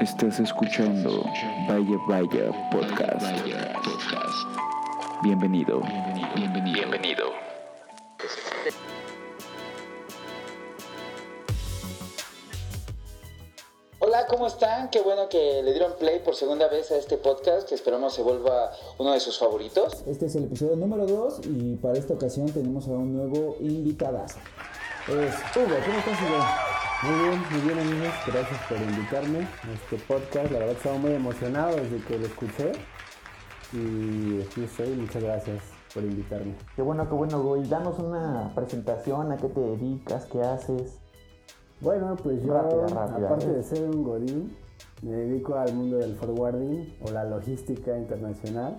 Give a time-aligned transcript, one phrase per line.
[0.00, 1.24] Estás escuchando
[1.66, 3.26] Vaya Vaya Podcast.
[5.24, 5.82] Bienvenido.
[6.36, 7.32] Bienvenido.
[13.98, 14.88] Hola, ¿cómo están?
[14.90, 18.22] Qué bueno que le dieron play por segunda vez a este podcast, que esperamos se
[18.22, 20.04] vuelva uno de sus favoritos.
[20.06, 24.38] Este es el episodio número 2 y para esta ocasión tenemos a un nuevo invitadazo.
[25.08, 26.67] Es Hugo, ¿cómo estás Hugo?
[27.00, 30.50] Muy bien, muy bien amigos, gracias por invitarme a este podcast.
[30.50, 32.72] La verdad estaba muy emocionado desde que lo escuché
[33.72, 35.62] y aquí estoy, muchas gracias
[35.94, 36.56] por invitarme.
[36.74, 37.56] Qué bueno, qué bueno, Hugo.
[37.56, 40.98] Y danos una presentación, a qué te dedicas, qué haces.
[41.80, 43.50] Bueno, pues yo, Rápida, rápida, aparte ¿eh?
[43.50, 44.56] de ser un godín,
[45.02, 48.76] me dedico al mundo del forwarding o la logística internacional.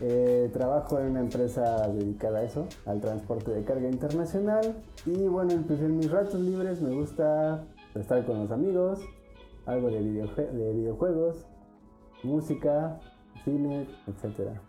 [0.00, 4.74] Eh, trabajo en una empresa dedicada a eso, al transporte de carga internacional.
[5.06, 9.00] Y bueno, pues en mis ratos libres me gusta estar con los amigos,
[9.66, 11.46] algo de, videojue- de videojuegos,
[12.24, 12.98] música,
[13.44, 14.60] cine, etcétera.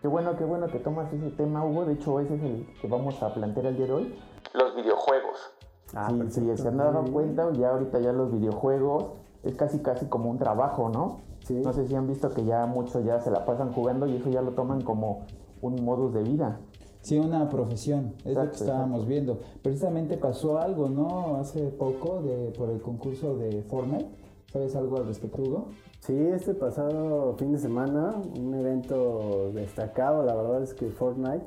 [0.00, 1.84] Qué bueno, qué bueno que tomas ese tema, Hugo.
[1.84, 4.14] De hecho, ese es el que vamos a plantear el día de hoy.
[4.54, 5.52] Los videojuegos.
[5.94, 9.12] Ah, sí, perfecto, sí, se han dado cuenta, ya ahorita ya los videojuegos
[9.42, 11.20] es casi casi como un trabajo, ¿no?
[11.44, 11.60] Sí.
[11.62, 14.30] No sé si han visto que ya muchos ya se la pasan jugando y eso
[14.30, 15.26] ya lo toman como
[15.60, 16.58] un modus de vida.
[17.02, 19.38] Sí, una profesión, es lo que Exacto, estábamos viendo.
[19.62, 21.36] Precisamente pasó algo, ¿no?
[21.36, 24.08] Hace poco de, por el concurso de Fortnite.
[24.50, 25.66] ¿Sabes algo al respecto, Hugo?
[26.00, 31.46] Sí, este pasado fin de semana, un evento destacado, la verdad es que Fortnite,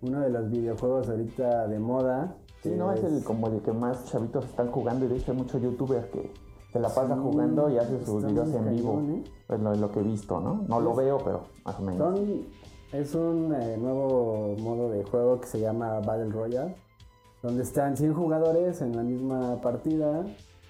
[0.00, 2.36] uno de los videojuegos ahorita de moda.
[2.62, 5.38] Sí, no es el como el que más chavitos están jugando y de hecho hay
[5.38, 6.32] muchos youtubers que
[6.72, 9.00] se la pasan Sí, jugando y hacen sus videos en vivo.
[9.08, 9.24] ¿eh?
[9.48, 10.64] Es lo, lo que he visto, ¿no?
[10.68, 11.98] No lo veo, pero más o menos.
[12.18, 12.46] Son,
[12.92, 16.74] es un eh, nuevo modo de juego que se llama Battle Royale,
[17.42, 20.24] donde están 100 jugadores en la misma partida,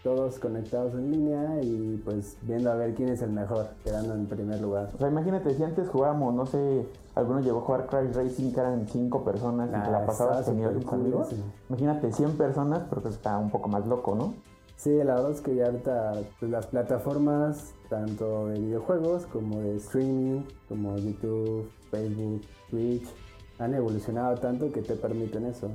[0.04, 4.26] todos conectados en línea y pues viendo a ver quién es el mejor, quedando en
[4.26, 4.90] primer lugar.
[4.94, 8.60] O sea, imagínate si antes jugábamos, no sé, alguno llegó a jugar Crash Racing que
[8.60, 11.32] eran cinco personas y Ah, te la pasabas tenías súper tus cool amigos.
[11.32, 11.42] ese.
[11.68, 14.34] Imagínate 100 personas, pero que está un poco más loco, ¿no?
[14.78, 19.76] Sí, la verdad es que ya ahorita pues, las plataformas, tanto de videojuegos como de
[19.76, 23.08] streaming, como YouTube, Facebook, Twitch,
[23.58, 25.68] han evolucionado tanto que te permiten eso.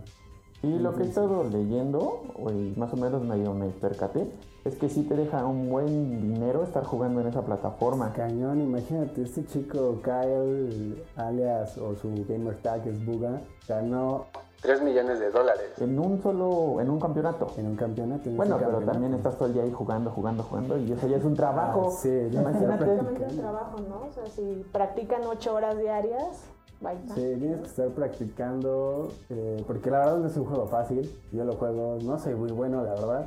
[0.61, 1.99] Y lo que he estado leyendo,
[2.33, 4.25] o más o menos medio me percaté,
[4.63, 8.13] es que sí te deja un buen dinero estar jugando en esa plataforma.
[8.13, 14.27] Cañón, imagínate, este chico Kyle, alias o su gamer tag es Buga, ganó
[14.63, 17.51] 3 millones de dólares En un solo, en un campeonato.
[17.57, 18.29] en un campeonato.
[18.29, 18.91] en Bueno, pero campeonato.
[18.93, 21.89] también estás todo el día ahí jugando, jugando, jugando y eso ya es un trabajo.
[21.93, 22.85] Ah, sí, ya Imagínate.
[22.85, 24.01] Prácticamente un trabajo, ¿no?
[24.07, 26.43] O sea, si practican ocho horas diarias,
[26.81, 26.99] vaya.
[27.13, 31.11] Sí, tienes que estar practicando, eh, porque la verdad no es un juego fácil.
[31.31, 33.25] Yo lo juego, no soy muy bueno, la verdad,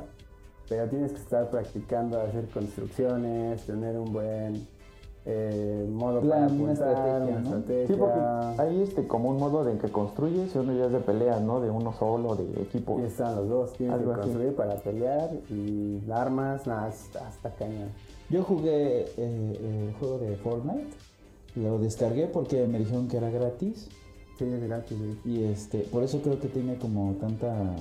[0.67, 4.67] pero tienes que estar practicando, hacer construcciones, tener un buen
[5.29, 7.57] eh, modo Plan, para apuntar, estrategia, una ¿no?
[7.57, 7.87] estrategia.
[7.87, 10.91] Sí, porque hay este como un modo de en que construyes y uno ya es
[10.93, 11.59] de peleas, ¿no?
[11.59, 12.97] De uno solo, de equipo.
[13.01, 14.29] Y están los dos, tienes Algo que así.
[14.29, 17.89] construir para pelear y armas, nada, hasta, hasta caña.
[18.29, 20.87] Yo jugué eh, el juego de Fortnite.
[21.55, 23.89] Lo descargué porque me dijeron que era gratis.
[24.37, 24.97] Sí, es gratis.
[24.97, 25.19] sí.
[25.29, 27.75] Y este, por eso creo que tiene como tanta,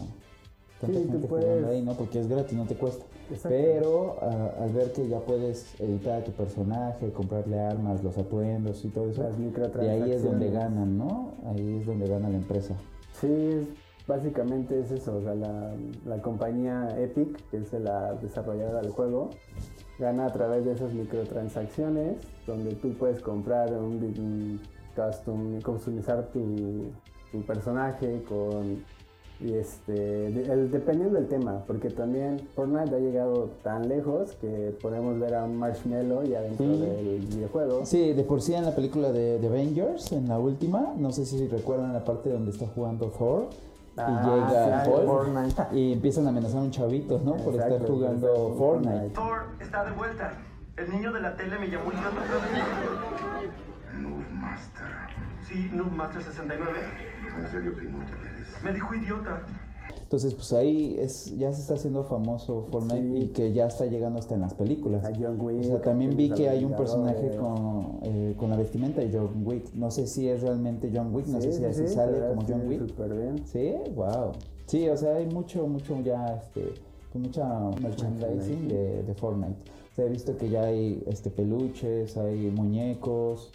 [0.81, 1.95] tanta Sí, gente puedes- jugando ahí, ¿no?
[1.95, 3.05] Porque es gratis, no te cuesta.
[3.31, 3.49] Exacto.
[3.49, 8.85] Pero ah, al ver que ya puedes editar a tu personaje, comprarle armas, los atuendos
[8.85, 11.33] y todo eso, Las y ahí es donde ganan, ¿no?
[11.47, 12.75] Ahí es donde gana la empresa.
[13.21, 13.67] Sí, es-
[14.07, 15.73] básicamente es eso, o sea, la,
[16.05, 19.31] la compañía Epic, que es la desarrolladora del juego,
[19.99, 24.61] gana a través de esas microtransacciones, donde tú puedes comprar un, un
[24.95, 26.85] custom, customizar tu,
[27.33, 28.85] tu personaje con,
[29.39, 34.75] y este, de- el- dependiendo del tema, porque también Fortnite ha llegado tan lejos que
[34.81, 36.81] podemos ver a un Marshmallow ya dentro Sí.
[36.81, 37.85] del videojuego.
[37.85, 41.27] Sí, de por sí en la película de, de Avengers, en la última, no sé
[41.27, 43.49] si recuerdan la parte donde está jugando Thor.
[43.99, 45.63] Ah, y llega sí, Fortnite.
[45.79, 47.37] y empiezan a amenazar a un chavito, ¿no?
[47.37, 49.11] Por estar jugando Fortnite.
[49.15, 50.33] Thor está de vuelta.
[50.77, 53.51] El niño de la tele me llamó idiota otra vez.
[54.33, 54.87] Master.
[55.49, 56.73] Sí, Noobmaster 69.
[57.39, 58.36] En serio que no te.
[58.67, 59.43] Me dijo idiota.
[60.03, 63.25] Entonces, pues ahí es, ya se está haciendo famoso Fortnite Sí.
[63.25, 65.05] y que ya está llegando hasta en las películas.
[65.05, 68.57] A John Wick, o sea, también vi que hay un personaje con, eh, con la
[68.57, 69.75] vestimenta de John Wick.
[69.75, 72.69] No sé si es realmente John Wick, no sé si así sale como sí, John
[72.69, 72.87] Wick.
[72.87, 73.47] Súper bien.
[73.47, 74.33] Sí, wow.
[74.67, 76.75] Sí, o sea, hay mucho, mucho ya, este,
[77.13, 77.45] con mucha
[77.81, 79.57] merchandising de, de Fortnite.
[79.93, 83.51] O sea, he visto que ya hay este, peluches, hay muñecos,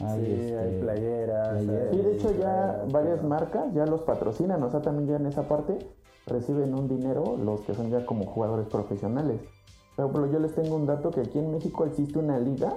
[0.00, 1.48] hay, sí, este, hay playeras.
[1.64, 1.90] playeras.
[1.90, 5.26] Sí, de hecho ya playeras, varias marcas ya los patrocinan, o sea, también ya en
[5.26, 5.78] esa parte
[6.26, 9.40] reciben un dinero los que son ya como jugadores profesionales.
[9.96, 12.72] Por ejemplo, yo les tengo un dato que aquí en México existe una liga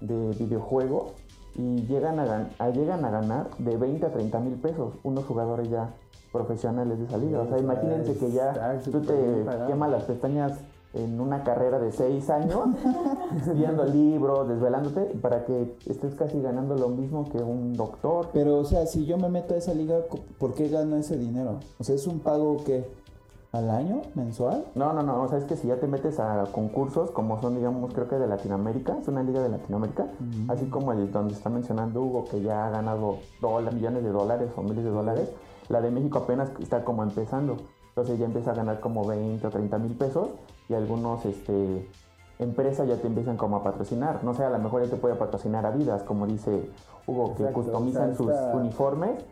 [0.00, 1.12] de videojuegos
[1.54, 5.68] y llegan a, a- llegan a ganar de 20 a 30 mil pesos unos jugadores
[5.68, 5.90] ya
[6.32, 7.40] profesionales de esa liga.
[7.40, 9.14] O sea, imagínense que ya tú te
[9.66, 10.60] quemas las pestañas
[10.94, 12.68] en una carrera de 6 años,
[13.36, 18.28] estudiando libros, desvelándote, para que estés casi ganando lo mismo que un doctor.
[18.32, 20.00] Pero, o sea, si yo me meto a esa liga,
[20.38, 21.60] ¿por qué gano ese dinero?
[21.78, 22.86] O sea, ¿es un pago que
[23.52, 24.64] al año, mensual?
[24.74, 27.56] No, no, no, o sea, es que si ya te metes a concursos como son,
[27.56, 30.06] digamos, creo que de Latinoamérica, es una liga de Latinoamérica,
[30.48, 33.18] así como el donde está mencionando Hugo, que ya ha ganado
[33.72, 35.28] millones de dólares o miles de dólares,
[35.68, 37.56] la de México apenas está como empezando,
[37.88, 40.30] entonces ya empieza a ganar como 20 o 30 mil pesos
[40.72, 41.88] y algunos, este,
[42.38, 45.14] empresas ya te empiezan como a patrocinar, no sé, a lo mejor ya te puede
[45.14, 46.68] patrocinar Adidas, como dice
[47.06, 49.22] Hugo, que Exacto, customizan o sea, sus esta- uniformes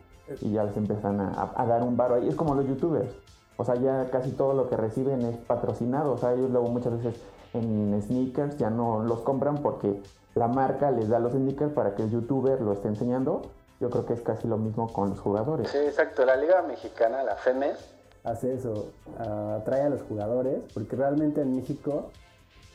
[0.41, 3.09] y ya les empiezan a, a- a dar un varo ahí, es como los youtubers.
[3.57, 6.13] O sea, ya casi todo lo que reciben es patrocinado.
[6.13, 7.21] O sea, ellos luego muchas veces
[7.53, 10.01] en sneakers ya no los compran porque
[10.35, 13.41] la marca les da los sneakers para que el youtuber lo esté enseñando.
[13.79, 15.69] Yo creo que es casi lo mismo con los jugadores.
[15.69, 16.25] Sí, exacto.
[16.25, 17.90] La Liga Mexicana, la FEMES,
[18.23, 22.11] hace eso, atrae a los jugadores, porque realmente en México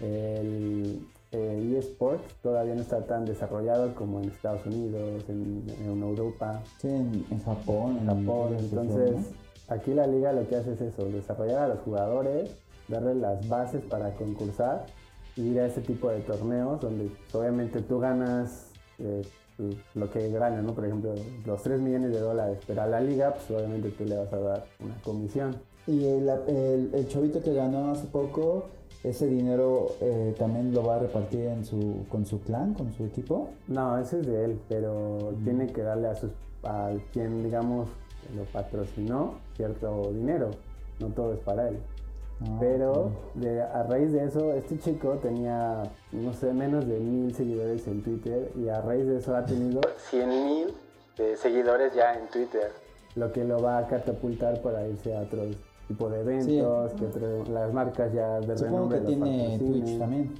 [0.01, 6.63] el, el eSports todavía no está tan desarrollado como en Estados Unidos, en, en Europa,
[6.81, 7.99] Sí, en, en Japón.
[8.01, 8.51] en Japón.
[8.53, 9.17] varias Entonces,
[9.69, 12.51] aquí la liga lo que hace es eso, desarrollar a los jugadores,
[12.89, 14.87] darles las bases para concursar
[15.37, 19.23] y ir a ese tipo de torneos donde obviamente tú ganas eh,
[19.95, 20.75] lo que ganas, ¿no?
[20.75, 21.15] Por ejemplo,
[21.45, 24.39] los 3 millones de dólares, pero a la liga, pues obviamente tú le vas a
[24.39, 25.57] dar una comisión.
[25.87, 28.67] Y el, el, el chavito que ganó hace poco,
[29.05, 33.05] ese dinero eh, también lo va a repartir en su, con su clan, con su
[33.05, 33.51] equipo.
[33.69, 36.31] No, ese es de él, pero tiene que darle a sus
[36.65, 37.89] a quien digamos
[38.35, 40.51] lo patrocinó cierto dinero.
[40.99, 41.79] No todo es para él.
[42.43, 47.35] Ah, Pero de- a raíz de eso, este chico tenía, no sé, menos de mil
[47.35, 49.81] seguidores en Twitter y a raíz de eso ha tenido
[50.11, 50.75] 100 mil
[51.37, 52.71] seguidores ya en Twitter.
[53.15, 55.57] lo que lo va a catapultar para irse a otros
[55.89, 59.59] tipo de eventos, que las marcas ya de Supongo renombre que tiene.
[59.59, 60.35] Twitch también.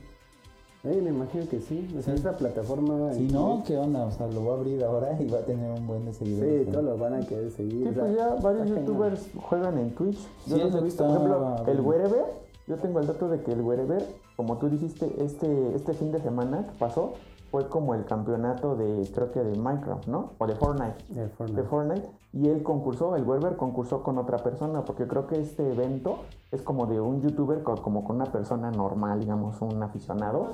[0.87, 1.87] Eh, me imagino que sí.
[1.99, 2.21] O sea, Sí.
[2.21, 3.13] esa plataforma.
[3.13, 4.05] Si no, ¿qué onda?
[4.07, 6.65] O sea, lo va a abrir ahora y va a tener un buen de seguidores.
[6.67, 7.83] Sí, todos lo van a querer seguir.
[7.83, 10.19] Sí, o sea, pues ya varios youtubers juegan en Twitch.
[10.47, 11.05] Yo Sí, los he visto.
[11.07, 11.81] Por ejemplo, el.
[11.81, 12.25] Wherever,
[12.69, 14.05] yo tengo el dato de que el Wherever,
[14.37, 17.13] como tú dijiste, este, este fin de semana que pasó,
[17.51, 20.31] fue como el campeonato de, creo que de Minecraft, ¿no?
[20.39, 20.97] O de Fortnite.
[21.11, 21.63] De Fortnite.
[21.63, 25.73] de Fortnite y él concursó, el Werber concursó con otra persona, porque creo que este
[25.73, 26.19] evento
[26.51, 30.51] es como de un youtuber, co- como con una persona normal, digamos, un aficionado,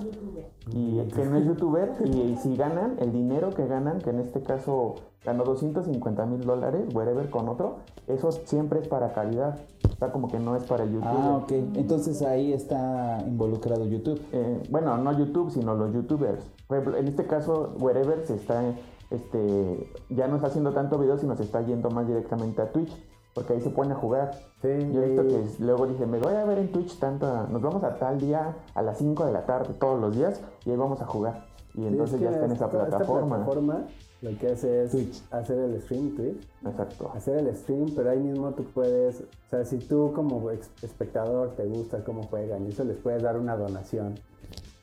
[0.73, 4.43] y que no es youtuber, y si ganan, el dinero que ganan, que en este
[4.43, 4.95] caso
[5.25, 7.77] ganó 250 mil dólares, Wherever con otro,
[8.07, 9.59] eso siempre es para caridad,
[9.99, 11.15] sea, como que no es para el youtuber.
[11.17, 11.53] Ah, ok.
[11.77, 14.21] Entonces ahí está involucrado YouTube.
[14.33, 16.45] Eh, bueno, no YouTube, sino los youtubers.
[16.71, 18.63] En este caso, Wherever se está,
[19.11, 22.91] este, ya no está haciendo tanto video, sino se está yendo más directamente a Twitch,
[23.35, 24.33] porque ahí se pone a jugar.
[24.61, 27.63] Sí, Yo he visto que luego dice, me voy a ver en Twitch tanto, nos
[27.63, 30.77] vamos a tal día a las 5 de la tarde todos los días y ahí
[30.77, 31.45] vamos a jugar.
[31.75, 33.87] Y Sí, entonces es que ya está en esa esta- esta plataforma.
[34.23, 35.23] Lo que hace es Twitch.
[35.31, 37.11] hacer el stream Twitch, Exacto.
[37.15, 41.65] hacer el stream, pero ahí mismo tú puedes, o sea, si tú como espectador te
[41.67, 44.15] gusta cómo juegan y eso les puedes dar una donación.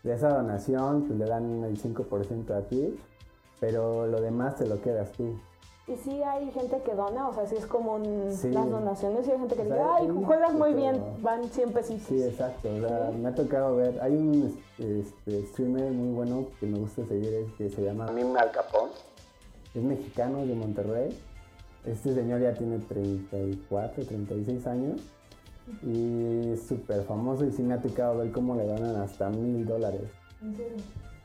[0.04, 3.00] De esa donación pues, le dan el 5% a Twitch,
[3.60, 5.40] pero lo demás te lo quedas tú.
[5.88, 8.52] Y sí hay gente que dona, o sea, sí es como un- Sí.
[8.52, 12.04] las donaciones, y hay gente que O dice, ay, juegas muy bien, van 100 pesitos.
[12.08, 12.70] Sí, exacto.
[12.70, 17.04] O sea, me ha tocado ver, hay un este, streamer muy bueno que me gusta
[17.08, 18.90] seguir que se llama A mí Al Capón.
[19.74, 21.18] Es mexicano de Monterrey.
[21.86, 25.02] Este señor ya tiene 34, 36 años
[25.84, 29.66] y es súper famoso y sí me ha tocado ver cómo le donan hasta mil
[29.66, 30.02] dólares.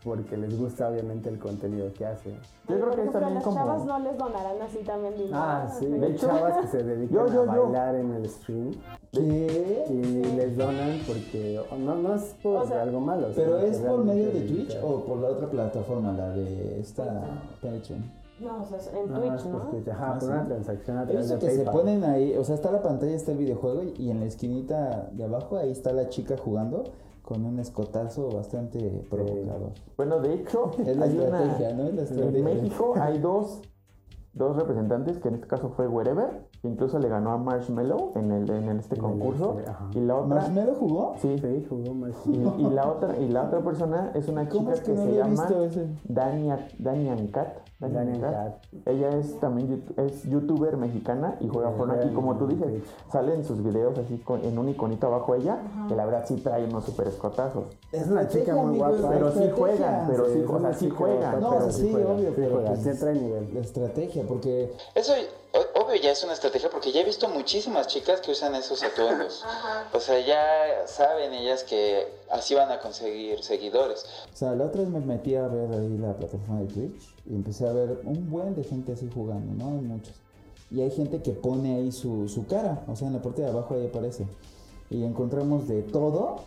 [0.04, 2.30] Porque les gusta obviamente el contenido que hace.
[2.68, 3.56] Yo Oye, creo que es ejemplo, también las como...
[3.56, 5.34] chavas no les donarán así también dinero.
[5.34, 7.62] Ah, sí, hay hecho- chavas que se dedican Yo, yo, a yo.
[7.64, 8.70] bailar en el stream
[9.12, 9.84] ¿Qué?
[9.88, 13.28] y les donan porque no, no es por O sea, algo malo.
[13.34, 18.23] ¿Pero es por medio de Twitch o por la otra plataforma, la de esta Patreon?
[18.40, 19.70] No, o sea, en No, Twitch, es por ¿no?
[19.70, 20.26] Twitch, ajá, Ah, por sí.
[20.28, 21.74] una transacción a través de que se PayPal.
[21.74, 25.24] ponen ahí, o sea, está la pantalla, está el videojuego y- en la esquinita de
[25.24, 26.84] abajo ahí está la chica jugando
[27.22, 29.70] con un escotazo bastante provocador.
[29.96, 31.84] Bueno, de hecho, Es la hay una- estrategia, ¿no?
[31.84, 32.42] Es la En estrategia.
[32.44, 33.62] México hay dos
[34.34, 38.32] dos representantes, que en este caso fue Wherever, que incluso le ganó a Marshmallow en,
[38.32, 39.56] el, en este el concurso.
[39.60, 40.36] este, y la otra...
[40.36, 41.14] ¿Marshmallow jugó?
[41.18, 42.10] Sí, Sí, jugó más.
[42.26, 44.98] y, y la otra, y la otra persona es una ¿Cómo chica es que que,
[44.98, 45.48] no se llama?
[46.04, 47.58] Dania, Danian Cat.
[47.78, 48.32] Danian Daniel Cat.
[48.32, 48.64] Cat.
[48.86, 53.62] Ella es también es youtuber mexicana y juega juega Y como tú dices, salen sus
[53.62, 57.06] videos así con- en un iconito abajo ella, que la verdad sí trae unos super
[57.08, 57.64] escotazos.
[57.92, 59.08] Es una chica muy amigo, guapa.
[59.10, 61.40] Pero sí juegan, pero sí, o sea, sí juegan.
[61.40, 63.54] No, pero sí, juega, obvio, sí pero juega, pues, sí trae nivel.
[63.54, 65.14] La estrategia, porque Eso,
[65.74, 69.44] obvio, ya es una estrategia porque ya he visto muchísimas chicas que usan esos atuendos.
[69.92, 74.04] O sea, ya saben ellas que así van a conseguir seguidores.
[74.32, 77.34] O sea, la otra vez me metí a ver ahí la plataforma de Twitch y
[77.34, 79.70] empecé a ver un buen de gente así jugando, ¿no?
[79.70, 80.14] Hay muchos.
[80.70, 83.48] Y hay gente que pone ahí su, su cara, o sea, en la parte de
[83.48, 84.26] abajo ahí aparece.
[84.90, 86.40] Y encontramos de todo.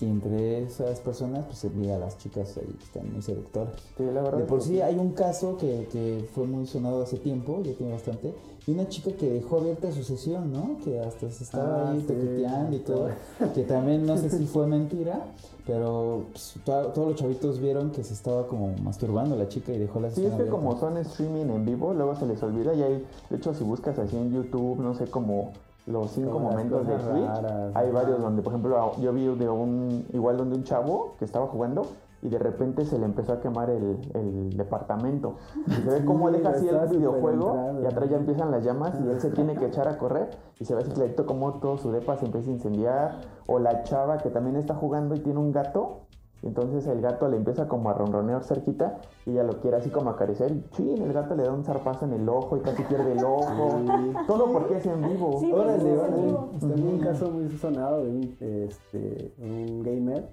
[0.00, 3.74] Y entre esas personas, pues se vi a las chicas ahí están muy seductoras.
[3.98, 4.38] Sí, la verdad.
[4.38, 7.74] De por que sí hay un caso que, que fue muy sonado hace tiempo, ya
[7.74, 8.34] tiene bastante,
[8.66, 10.78] y una chica que dejó abierta su sesión, ¿no?
[10.82, 13.08] Que hasta se estaba Ah, ahí sí, toqueteando y todo,
[13.54, 15.20] que también no sé si fue mentira,
[15.66, 19.78] pero pues, to- todos los chavitos vieron que se estaba como masturbando la chica y
[19.78, 20.58] dejó la Sí, sesión es que abierta.
[20.66, 23.98] como son streaming en vivo, luego se les olvida y hay, de hecho si buscas
[23.98, 25.52] así en YouTube, no sé, como
[25.86, 30.06] los cinco momentos de Twitch, raras, hay varios donde, por ejemplo, yo vi de un,
[30.12, 31.86] igual donde un chavo que estaba jugando
[32.22, 35.36] y de repente se le empezó a quemar el, el departamento.
[35.66, 37.82] Y se ve cómo Sí, deja así el videojuego entrado.
[37.82, 40.64] y atrás ya empiezan las llamas y él se tiene que echar a correr y
[40.66, 43.20] se ve así clarito como todo su depa se empieza a incendiar.
[43.46, 46.02] O la chava que también está jugando y tiene un gato
[46.42, 50.10] entonces el gato le empieza como a ronronear cerquita y ella lo quiere así como
[50.10, 53.12] acariciar y chin, el gato le da un zarpazo en el ojo y casi pierde
[53.12, 53.82] el ojo.
[54.26, 55.38] Todo porque es en vivo.
[55.38, 56.34] Sí, Órale, órale.
[56.60, 60.28] También un caso muy sonado de un, este, un gamer.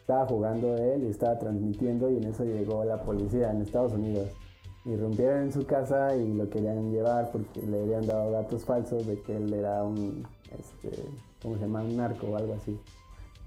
[0.00, 4.28] Estaba jugando él y estaba transmitiendo y en eso llegó la policía en Estados Unidos.
[4.84, 9.20] Irrumpieron en su casa y lo querían llevar porque le habían dado datos falsos de
[9.22, 10.24] que él era un,
[10.56, 11.02] este,
[11.42, 11.82] ¿cómo se llama?
[11.82, 12.78] Un narco o algo así.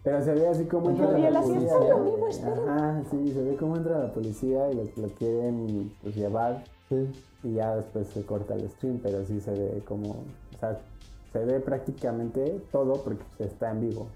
[0.10, 1.78] Pero se ve así como entra la policía.
[1.78, 2.28] vivo.
[2.68, 7.12] Ajá, sí, se ve cómo entra la policía y lo, lo quieren pues, llevar Sí.
[7.44, 10.80] y ya después se corta el stream, pero sí se ve como, o sea,
[11.32, 14.08] se ve prácticamente todo porque está en vivo.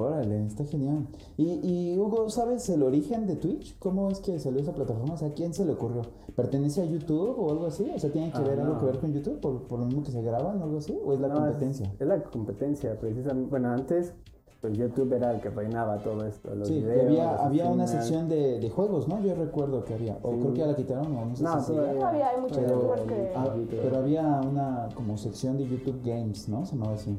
[0.00, 1.06] Órale, está genial.
[1.36, 3.78] Y, y Hugo, ¿sabes el origen de Twitch?
[3.78, 5.14] ¿Cómo es que salió esa plataforma?
[5.14, 6.02] O sea, ¿a quién se le ocurrió?
[6.34, 7.90] ¿Pertenece a YouTube o algo así?
[7.94, 8.80] O sea, ¿tiene que Ah, ver algo no.
[8.80, 10.98] que ver con YouTube por, por lo mismo que se graban o algo así?
[11.04, 11.92] ¿O es la No, es- competencia?
[11.98, 13.50] Es, la competencia, precisamente.
[13.50, 14.14] Bueno, antes,
[14.60, 16.54] pues YouTube era el que reinaba todo esto.
[16.54, 19.18] Los Sí, videos, había, los había una sección de, de juegos, ¿no?
[19.22, 20.18] Yo recuerdo que había.
[20.22, 20.38] O Sí.
[20.40, 21.92] creo que ya la quitaron, o no sé No, si todavía.
[21.98, 23.32] Todavía hay muchos Pero- youtubers que...
[23.34, 26.66] Ah, pero había una como sección de YouTube Games, ¿no?
[26.66, 27.16] Se llamaba así.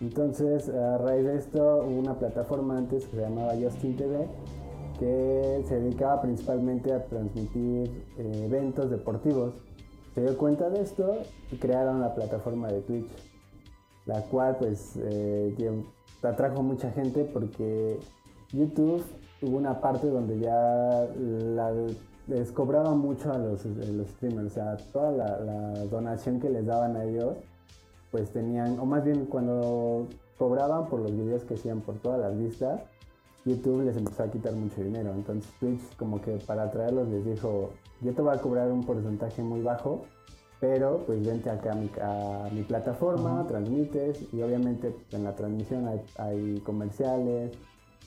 [0.00, 4.28] Entonces, a raíz de esto, hubo una plataforma antes que se llamaba Justin TV,
[4.98, 9.52] que se dedicaba principalmente a transmitir eh, eventos deportivos.
[10.14, 11.18] Se dio cuenta de esto
[11.52, 13.10] y crearon la plataforma de Twitch,
[14.06, 15.54] la cual pues eh,
[16.22, 17.98] atrajo mucha gente porque
[18.52, 19.04] YouTube
[19.42, 21.08] hubo una parte donde ya
[22.26, 27.04] les cobraba mucho a los, streamers, o sea, toda la donación que les daban a
[27.04, 27.36] ellos
[28.10, 30.06] pues tenían, o más bien cuando
[30.38, 32.80] cobraban por los videos que hacían por todas las vistas,
[33.44, 35.12] YouTube les empezó a quitar mucho dinero.
[35.14, 39.42] Entonces Twitch como que para atraerlos les dijo, yo te voy a cobrar un porcentaje
[39.42, 40.02] muy bajo,
[40.60, 45.88] pero pues vente acá a mi, a mi plataforma, transmites y obviamente en la transmisión
[45.88, 47.52] hay, hay comerciales,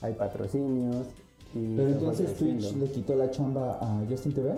[0.00, 1.08] hay patrocinios.
[1.54, 4.54] Y Pero entonces Twitch le quitó la chamba a Justin TV.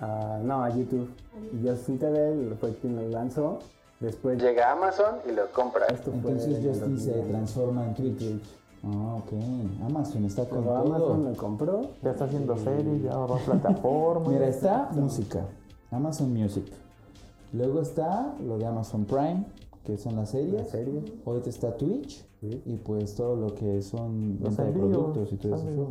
[0.00, 1.08] Ah, no, a YouTube.
[1.52, 3.58] Y Justin TV fue quien lo lanzó.
[4.00, 5.86] Después llega Amazon y lo compra.
[5.86, 7.28] Esto Entonces Justin se 2020.
[7.30, 8.40] transforma en Twitch.
[8.84, 9.32] Ah, ok.
[9.84, 11.30] Amazon está con Pero Amazon todo.
[11.30, 11.80] lo compró.
[12.02, 14.28] Ya está haciendo series, ya va a plataformas.
[14.28, 15.44] Mira, está música.
[15.90, 16.64] Amazon Music.
[17.52, 19.44] Luego está lo de Amazon Prime,
[19.84, 20.52] que son las series.
[20.54, 21.02] La serie.
[21.26, 22.24] Ahorita está Twitch.
[22.40, 22.62] Sí.
[22.66, 25.88] Y pues todo lo que son Los venta de productos y todo eso.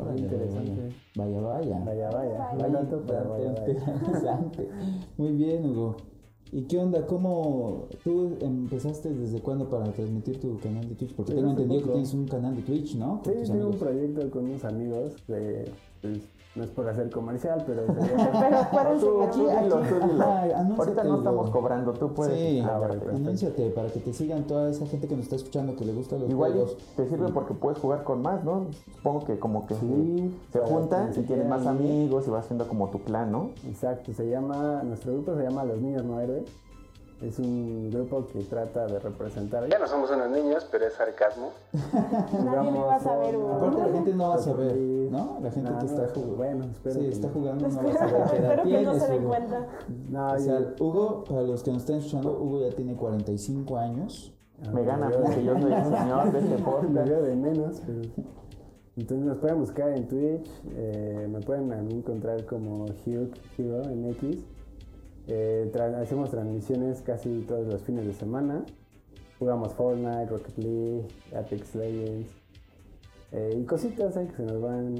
[0.00, 0.94] Órale, interesante.
[1.14, 1.78] Vaya, vaya.
[1.84, 2.50] Vaya, vaya.
[2.56, 2.68] Vaya,
[3.08, 3.66] vaya, vaya.
[3.96, 4.70] interesante.
[5.18, 5.96] Muy bien, Hugo.
[6.52, 7.06] ¿Y qué onda?
[7.06, 11.14] ¿Cómo tú empezaste desde cuándo para transmitir tu canal de Twitch?
[11.14, 13.22] Porque Sí, tengo entendido que tienes un canal de Twitch, ¿no?
[13.22, 15.70] Con Sí, tengo un proyecto con unos amigos de
[16.02, 16.18] pues,
[16.56, 17.82] no es por hacer comercial, pero.
[17.86, 20.24] Pero pueden Tú, tú dilo.
[20.24, 22.36] Ah, Ahorita no estamos cobrando, tú puedes.
[22.36, 22.98] Sí, Ah, vale.
[23.08, 26.20] anúnciate para que te sigan toda esa gente que nos está escuchando que le gustan
[26.20, 26.76] los Igual juegos.
[26.96, 28.66] te sirve porque puedes jugar con más, ¿no?
[28.96, 32.88] Supongo que como que Sí, se juntan y tienes más amigos y vas haciendo como
[32.88, 33.50] tu clan, ¿no?
[33.68, 36.44] Exacto, se llama, nuestro grupo se llama Los Niños No Héroes.
[37.22, 39.68] Es un grupo que trata de representar.
[39.68, 41.50] Ya no somos unos niños, pero es sarcasmo.
[42.44, 43.52] Nadie lo iba a saber, Hugo.
[43.56, 45.08] Aparte la gente no va a saber, Sí.
[45.10, 45.38] ¿no?
[45.42, 46.36] La gente No, que está jugando.
[46.36, 47.32] bueno, espero Sí, que está no.
[47.34, 49.66] jugando no va a saber Espero que no se den cuenta.
[50.08, 53.76] No, O yo- sea, Hugo, para los que nos están escuchando, Hugo ya tiene 45
[53.76, 54.32] años.
[54.72, 57.36] Me gana a mí, veo- que yo soy el señor de este Me veo de
[57.36, 58.00] menos, pero...
[58.96, 63.82] Entonces nos pueden buscar en Twitch, eh, me pueden a mí encontrar como Hugh Hero
[63.84, 64.44] en X.
[65.28, 68.64] Eh, tra- hacemos transmisiones casi todos los fines de semana.
[69.38, 72.28] Jugamos Fortnite, Rocket League, Apex Legends.
[73.32, 74.96] eh, y cositas ahí que se nos van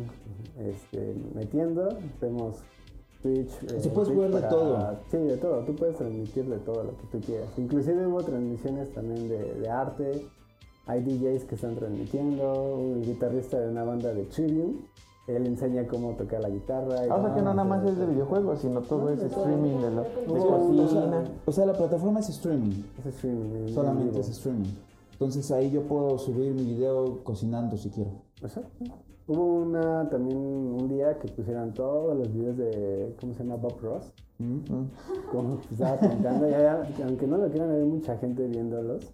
[0.59, 1.89] este, metiendo.
[2.17, 2.59] Hacemos
[3.23, 3.51] Twitch.
[3.65, 4.97] eh, Twitch jugar de todo.
[5.11, 5.61] Sí, de todo.
[5.65, 7.49] Tú puedes transmitir de todo lo que tú quieras.
[7.59, 10.27] Inclusive hubo transmisiones también de, de arte.
[10.87, 12.75] Hay DJs que están transmitiendo.
[12.77, 14.77] Un guitarrista de una banda de Trivium.
[15.37, 17.07] Él enseña cómo tocar la guitarra.
[17.07, 19.81] y Ah, o sea que no nada más es de videojuegos, sino todo es streaming
[19.81, 21.25] de, lo, de O sea, cocina.
[21.47, 23.55] o sea, la plataforma es streaming, Es streaming.
[23.67, 24.21] en solamente vivo.
[24.21, 24.69] es streaming.
[25.13, 28.11] Entonces ahí yo puedo subir mi video cocinando si quiero.
[28.43, 28.71] Exacto.
[29.29, 33.57] Hubo una también un día que pusieron todos los videos de, ¿cómo se llama?
[33.57, 34.13] Bob Ross.
[34.39, 34.59] ¿Mm?
[35.31, 39.13] Como estaba pintando, y allá, aunque no lo quieran, hay mucha gente viéndolos.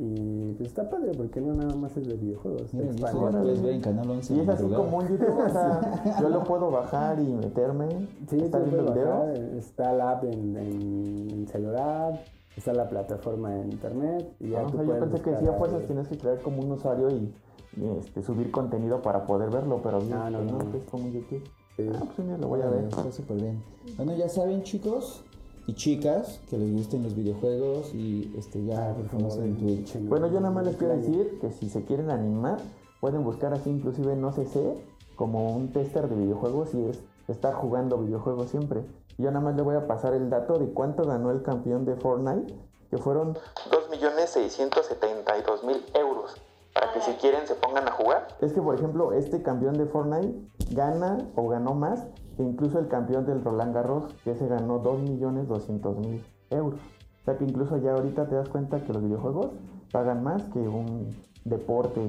[0.00, 2.72] Y pues está padre porque no nada más es de videojuegos.
[2.72, 3.32] Miren, se eso expande.
[3.36, 4.34] ya puedes ver en Canal 11.
[4.34, 4.84] Y es así madrugada.
[4.84, 7.88] como un YouTube, o sea, yo lo puedo bajar y meterme,
[8.28, 12.22] Sí, estar viendo bajar, está la app en, en- en celular,
[12.56, 14.32] está la plataforma en internet.
[14.38, 15.58] Y ya Ah, o tú sea, yo pensé que si a ahí.
[15.58, 17.34] fuerzas tienes que crear como un usuario y,
[17.76, 20.70] y, este, subir contenido para poder verlo, pero No, no, no.
[20.70, 21.42] que es como un YouTube.
[21.76, 21.88] Sí.
[21.92, 22.84] Ah, pues un día lo voy a ver.
[22.84, 23.62] Está súper bien.
[23.96, 25.24] Bueno, ya saben, chicos
[25.68, 29.98] y chicas, que les gusten los videojuegos y este ya Ah, por favor, conocen Twitch.
[30.08, 32.56] Bueno, yo nada más les quiero decir que si se quieren animar,
[33.02, 34.82] pueden buscar así inclusive no sé sé,
[35.14, 36.98] como un tester de videojuegos y es
[37.28, 38.80] estar jugando videojuegos siempre.
[39.18, 41.84] Y yo nada más le voy a pasar el dato de cuánto ganó el campeón
[41.84, 42.54] de Fortnite,
[42.88, 46.34] que fueron 2.672.000 euros.
[46.72, 48.28] Para que si quieren se pongan a jugar.
[48.40, 50.34] Es que, por ejemplo, este campeón de Fortnite
[50.70, 52.06] gana o ganó más
[52.38, 56.80] que incluso el campeón del Roland Garros, que se ganó 2.200.000 euros.
[57.20, 59.48] O sea que incluso ya ahorita te das cuenta que los videojuegos
[59.90, 61.10] pagan más que un
[61.44, 62.00] deporte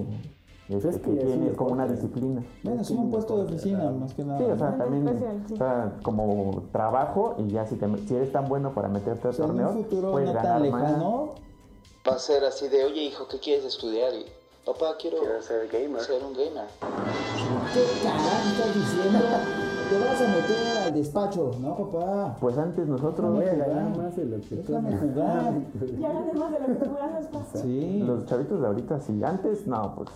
[0.70, 2.44] este, es que tiene como una disciplina.
[2.62, 4.38] Bueno, es un puesto de oficina, más que nada.
[4.38, 5.54] Sí, o sea, también profesión, sí.
[5.56, 9.32] o sea, como trabajo y ya si, te, si eres tan bueno para meterte a
[9.32, 10.82] O sea, en torneos, un futuro puedes no ganar tan más.
[10.82, 11.30] lejano,
[12.08, 14.14] Va a ser así de, oye hijo, ¿qué quieres estudiar?
[14.14, 14.26] Y,
[14.64, 16.02] papá, quiero, Quiero ser gamer.
[16.02, 16.68] ser un gamer.
[17.74, 19.69] ¿qué carajo estás diciendo?
[19.90, 22.38] Te vas a meter al despacho, ¿no, papá?
[22.40, 25.54] Pues antes nosotros, Voy a ganar más de lo que tú jugar.
[26.00, 27.44] Ya gané más de lo que tú ganas, pa.
[27.56, 28.04] Sí.
[28.06, 29.24] los chavitos de ahorita, sí.
[29.24, 30.10] Antes, no, pues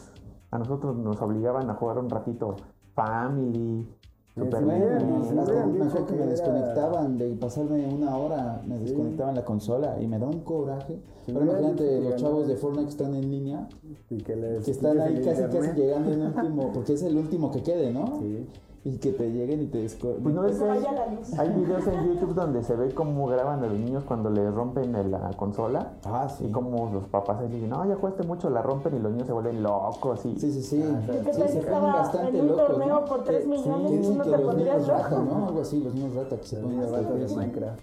[0.51, 2.55] a nosotros nos obligaban a jugar un ratito
[2.93, 3.87] Family,
[4.35, 10.07] Super me acuerdo que me desconectaban de pasarme una hora, me desconectaban la consola y
[10.07, 10.99] me da un coraje.
[11.25, 13.67] Sí, Pero imagínate los chavos de Fortnite que están en línea,
[14.09, 17.51] Y que, les que están ahí casi casi llegando en último, porque es el último
[17.51, 18.19] que quede, ¿no?
[18.21, 18.47] Sí.
[18.85, 21.39] Y que te lleguen y te desco- Pues no es que hay, vaya la luz.
[21.39, 24.93] hay videos en YouTube donde se ve cómo graban a los niños cuando les rompen
[24.95, 25.93] el- la consola.
[26.03, 26.47] Ah, sí.
[26.47, 29.27] Y como los papás les dicen, no, ya jugaste mucho, la rompen y los niños
[29.27, 30.25] se vuelven locos.
[30.25, 30.83] Y, Sí, sí, sí.
[30.85, 33.05] Ah, ¿Y qué Sí, tal se ponen estaba bastante en un locos, torneo ¿no?
[33.05, 35.09] por 3 millones Sí, y no que te pondrías rata?
[35.19, 35.47] ¿no?
[35.47, 37.35] Algo así, los niños rata que se ponen hasta ratos de.
[37.37, 37.79] Minecraft.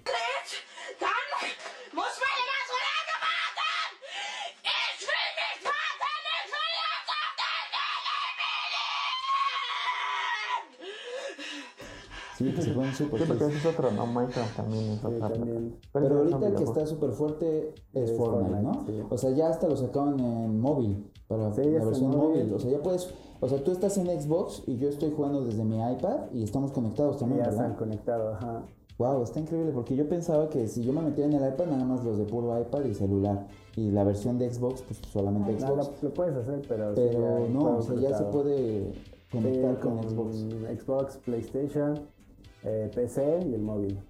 [12.45, 14.07] Sí, que se ponen súper Sí, porque ese es otro, ¿no?
[14.07, 15.29] Minecraft también es Sí, otra.
[15.29, 15.77] también.
[15.93, 18.73] Pero son ahorita que está súper fuerte es Es Fortnite, ¿no?
[18.87, 19.03] Sí.
[19.11, 22.45] O sea, ya hasta lo sacaban en móvil, para Sí, la versión móvil.
[22.45, 22.55] móvil.
[22.55, 25.65] O sea, ya puedes, o sea, tú estás en Xbox y yo estoy jugando desde
[25.65, 28.63] mi iPad y estamos conectados también, ya están conectados, ajá.
[28.99, 31.85] Wow, está increíble porque yo pensaba que si yo me metía en el iPad, nada
[31.85, 33.47] más los de puro iPad y celular.
[33.77, 35.91] Y la versión de Xbox, pues solamente No, Xbox.
[36.03, 36.93] lo, lo puedes hacer, pero...
[36.95, 38.93] Pero no, o sea, ya se puede
[39.33, 40.37] conectar Sí, con Xbox.
[40.83, 42.01] Xbox, PlayStation,
[42.65, 44.01] eh, PC y el móvil.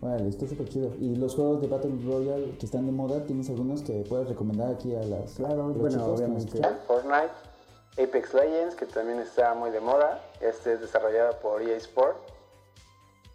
[0.00, 0.92] Vale, está súper chido.
[0.98, 4.72] Y los juegos de Battle Royale que están de moda, ¿tienes algunos que puedas recomendar
[4.74, 6.44] aquí a las Claro, los bueno, chicos que obviamente.
[6.58, 6.78] escuchan?
[6.88, 10.20] Fortnite, Apex Legends, que también está muy de moda.
[10.40, 12.16] Este es desarrollado por EA Sport.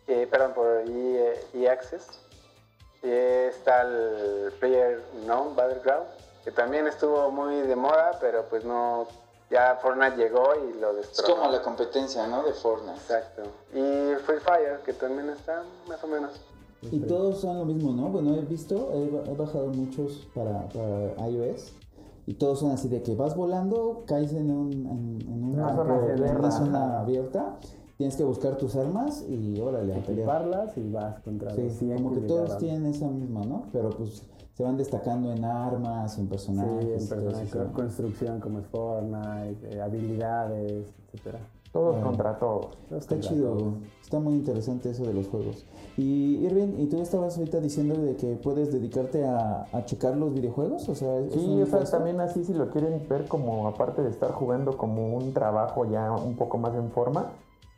[0.07, 2.07] Eh, perdón, por EA, EA Access.
[3.03, 6.07] Y está el Player Known Battleground,
[6.43, 9.07] que también estuvo muy de moda, pero pues no
[9.49, 11.35] ya Fortnite llegó y lo Es destrozó.
[11.37, 12.43] como la competencia, ¿no?
[12.43, 12.93] De Fortnite.
[12.97, 13.43] Exacto.
[13.73, 16.31] Y Free Fire, que también está más o menos.
[16.91, 18.09] Y todos son lo mismo, ¿no?
[18.09, 21.73] Bueno, he visto, he, he bajado muchos para, para iOS.
[22.27, 25.67] Y todos son así de que vas volando, caes en, un, en, en un Una
[25.67, 26.39] campo, zona en abierta.
[26.39, 27.57] una zona abierta.
[27.97, 30.71] Tienes que buscar tus armas y órale, a pelear.
[30.75, 33.63] Y vas contra Sí, los 100 como que todos tienen esa misma, ¿no?
[33.71, 34.21] Pero pues
[34.57, 37.11] se van destacando en armas, en Sí, personajes.
[37.11, 37.73] en todo eso, ¿no?
[37.73, 41.37] construcción como es Fortnite, eh, habilidades, etcétera.
[41.71, 42.69] Todos contra todos.
[42.89, 45.63] Está chido, está muy interesante eso de los juegos.
[45.95, 50.33] Y Irving, ¿y tú estabas ahorita diciendo de que puedes dedicarte a, a checar los
[50.33, 50.89] videojuegos?
[50.89, 54.09] O sea, ¿es Sí, o sea, también así si lo quieren ver como aparte de
[54.09, 57.27] estar jugando como un trabajo ya un poco más en forma,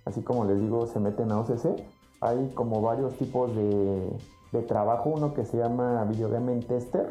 [0.05, 1.75] así como les digo, se meten a OCC,
[2.21, 4.13] hay como varios tipos de,
[4.51, 7.07] de trabajo, uno que se llama Video Game Tester,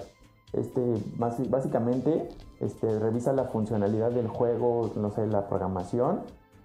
[0.53, 0.81] este,
[1.19, 2.29] básicamente
[2.61, 6.21] este, revisa la funcionalidad del juego, no sé, la programación,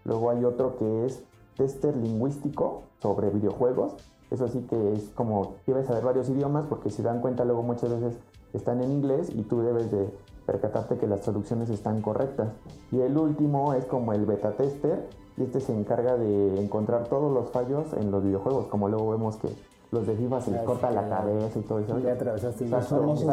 [0.06, 1.24] luego hay otro que es
[1.58, 3.96] tester lingüístico sobre videojuegos,
[4.32, 7.92] eso sí que es como, debes saber varios idiomas porque si dan cuenta luego muchas
[7.92, 8.18] veces
[8.54, 10.10] están en inglés y tú debes de
[10.46, 12.50] percatarte que las traducciones están correctas.
[12.92, 15.08] Y el último es como el beta tester
[15.38, 19.38] y este se encarga de encontrar todos los fallos en los videojuegos, como luego vemos
[19.38, 19.50] que
[19.94, 22.00] los de FIFA se les corta la cabeza y todo eso.
[22.00, 22.98] Ya atravesaste Exacto.
[22.98, 23.26] famosos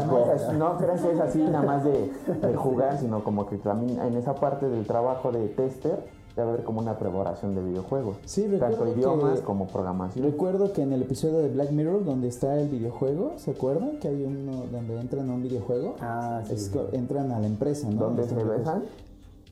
[0.55, 4.69] no, es así nada más de, de jugar, sino como que también en esa parte
[4.69, 5.99] del trabajo de tester
[6.37, 8.17] debe haber como una preparación de videojuegos.
[8.25, 10.25] Sí, Tanto idiomas que- como programación.
[10.25, 13.99] Recuerdo que en el episodio de Black Mirror donde está el videojuego, ¿se acuerdan?
[13.99, 15.97] Que hay uno donde entran a un videojuego.
[16.01, 16.55] Ah, sí.
[16.55, 17.97] Es entran a la empresa, ¿no?
[18.05, 18.85] ¿Dónde Los se besan?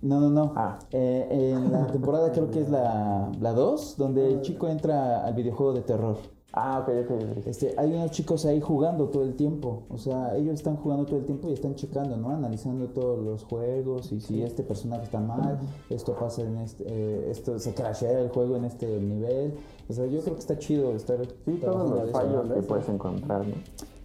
[0.01, 0.53] No, no, no.
[0.55, 0.79] Ah.
[0.93, 5.73] Eh, en la temporada creo que es la 2, donde el chico entra al videojuego
[5.73, 6.17] de terror.
[6.53, 7.11] Ah, ok, ok.
[7.11, 7.47] ok.
[7.47, 11.19] Este, hay unos chicos ahí jugando todo el tiempo, o sea, ellos están jugando todo
[11.19, 12.31] el tiempo y están checando, ¿no?
[12.31, 15.59] Analizando todos los juegos y si este personaje está mal,
[15.91, 19.59] esto pasa en este, eh, esto se crashea el juego en este nivel,
[19.89, 22.55] o sea, yo creo que está chido estar Sí, todos los eso, fallos ¿no?
[22.55, 23.55] que puedes encontrar, ¿no?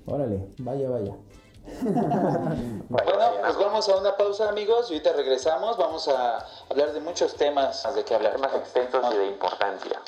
[0.05, 1.15] Órale, vaya, vaya.
[2.89, 5.77] Bueno, pues vamos a una pausa, amigos, y ahorita regresamos.
[5.77, 8.37] Vamos a hablar de muchos temas de qué hablar.
[8.37, 10.01] Más extensos y de importancia.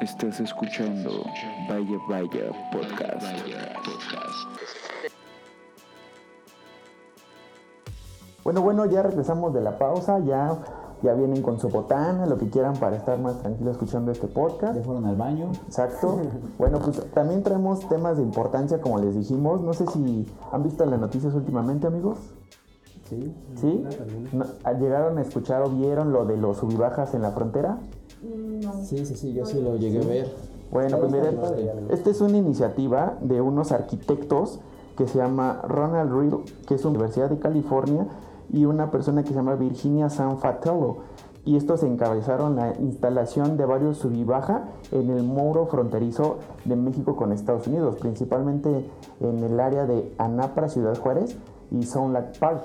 [0.00, 1.24] Estás escuchando
[1.68, 3.24] Vaya Vaya Podcast.
[8.42, 10.58] Bueno, bueno, ya regresamos de la pausa, ya,
[11.02, 14.76] ya vienen con su botana, lo que quieran para estar más tranquilos escuchando este podcast.
[14.76, 15.52] Ya fueron al baño.
[15.66, 16.20] Exacto.
[16.58, 19.60] Bueno, pues también traemos temas de importancia, como les dijimos.
[19.60, 22.18] No sé si han visto las noticias últimamente, amigos.
[23.06, 23.84] Sí.
[24.64, 27.78] Ah, ¿Llegaron a escuchar o vieron lo de los subibajas en la frontera?
[28.82, 30.34] Sí, sí, sí, yo sí lo llegué a ver.
[30.70, 31.38] Bueno, pues miren,
[31.90, 34.60] esta es una iniciativa de unos arquitectos
[34.96, 36.34] que se llama Ronald Reed,
[36.66, 38.08] que es una Universidad de California,
[38.52, 40.98] y una persona que se llama Virginia San Fratello.
[41.44, 46.74] Y estos encabezaron la instalación de varios sub y baja en el muro fronterizo de
[46.74, 48.90] México con Estados Unidos, principalmente
[49.20, 51.36] en el área de Anapra, Ciudad Juárez
[51.70, 52.62] y Sound Lake Park.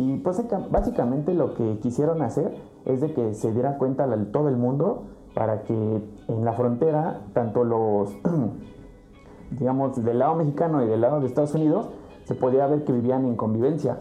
[0.00, 4.56] Y pues básicamente lo que quisieron hacer es de que se diera cuenta todo el
[4.56, 5.02] mundo
[5.34, 8.08] para que en la frontera, tanto los,
[9.50, 11.90] digamos, del lado mexicano y del lado de Estados Unidos,
[12.24, 13.98] se podía ver que vivían en convivencia.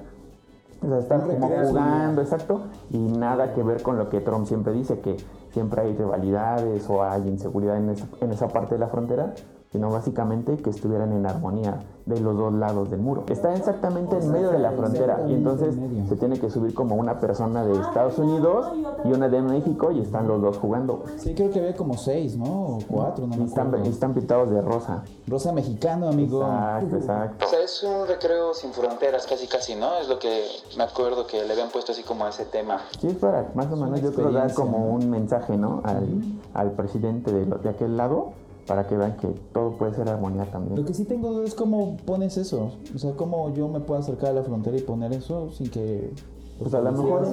[0.81, 4.71] O sea, están como jugando, exacto, y nada que ver con lo que Trump siempre
[4.71, 5.17] dice, que
[5.51, 9.33] siempre hay rivalidades o hay inseguridad en esa, en esa parte de la frontera,
[9.71, 13.23] sino básicamente que estuvieran en armonía de los dos lados del muro.
[13.29, 15.75] Está exactamente en medio de la frontera y entonces
[16.08, 18.71] se tiene que subir como una persona de Estados Unidos
[19.05, 21.03] y una de México y están los dos jugando.
[21.17, 22.45] Sí, creo que había como seis, ¿no?
[22.45, 23.86] O cuatro, no Y me están, acuerdo.
[23.86, 25.03] y están pintados de rosa.
[25.27, 26.41] Rosa mexicano, amigo.
[26.41, 27.45] Exacto, exacto.
[27.45, 29.99] O sea, es un recreo sin fronteras, casi casi, ¿no?
[30.01, 30.45] Es lo que
[30.77, 32.79] me acuerdo que le habían puesto así como a ese tema.
[32.99, 35.82] Sí, es para más o menos yo creo dar como un mensaje, ¿no?
[35.84, 36.08] Al,
[36.55, 38.32] al presidente de aquel lado
[38.69, 40.86] para que vean que todo puede ser armonía Lo también.
[40.86, 42.73] que sí tengo duda es cómo pones eso.
[42.93, 46.13] O sea, cómo yo me puedo acercar a la frontera y poner eso sin que
[46.60, 47.28] Pues a lo mejor...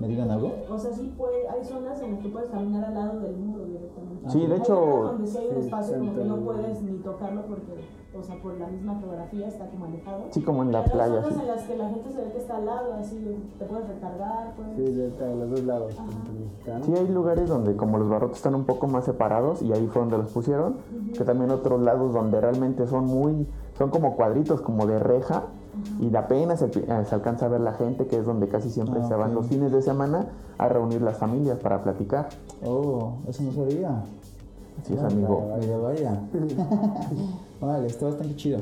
[0.00, 0.52] me digan algo.
[0.70, 3.64] O sea, sí puede, hay zonas en las que puedes caminar al lado del muro
[3.64, 4.28] directamente.
[4.28, 4.74] Sí, de hecho...
[4.76, 7.72] donde sí hay un sí, espacio como que no puedes ni tocarlo porque,
[8.14, 10.24] o sea, por la misma geografía está como alejado.
[10.30, 11.40] Sí, como en la Pero hay playa, zonas sí.
[11.40, 14.54] en las que la gente se ve que está al lado, así te puedes recargar,
[14.56, 14.76] puedes...
[14.76, 15.96] Sí, de, de los dos lados.
[16.82, 20.02] Sí, hay lugares donde como los barrotes están un poco más separados y ahí fue
[20.02, 20.76] donde los pusieron,
[21.16, 23.46] que también otros lados donde realmente son muy,
[23.78, 25.44] son como cuadritos, como de reja,
[26.00, 29.00] y apenas se, eh, se alcanza a ver la gente, que es donde casi siempre
[29.02, 30.26] Ah, se van los fines de semana
[30.58, 32.28] a reunir las familias para platicar.
[32.64, 34.02] Oh, eso no sabía.
[34.82, 35.48] Así es, amigo.
[35.50, 36.20] Vaya, vaya.
[37.60, 38.60] vale, está bastante chido.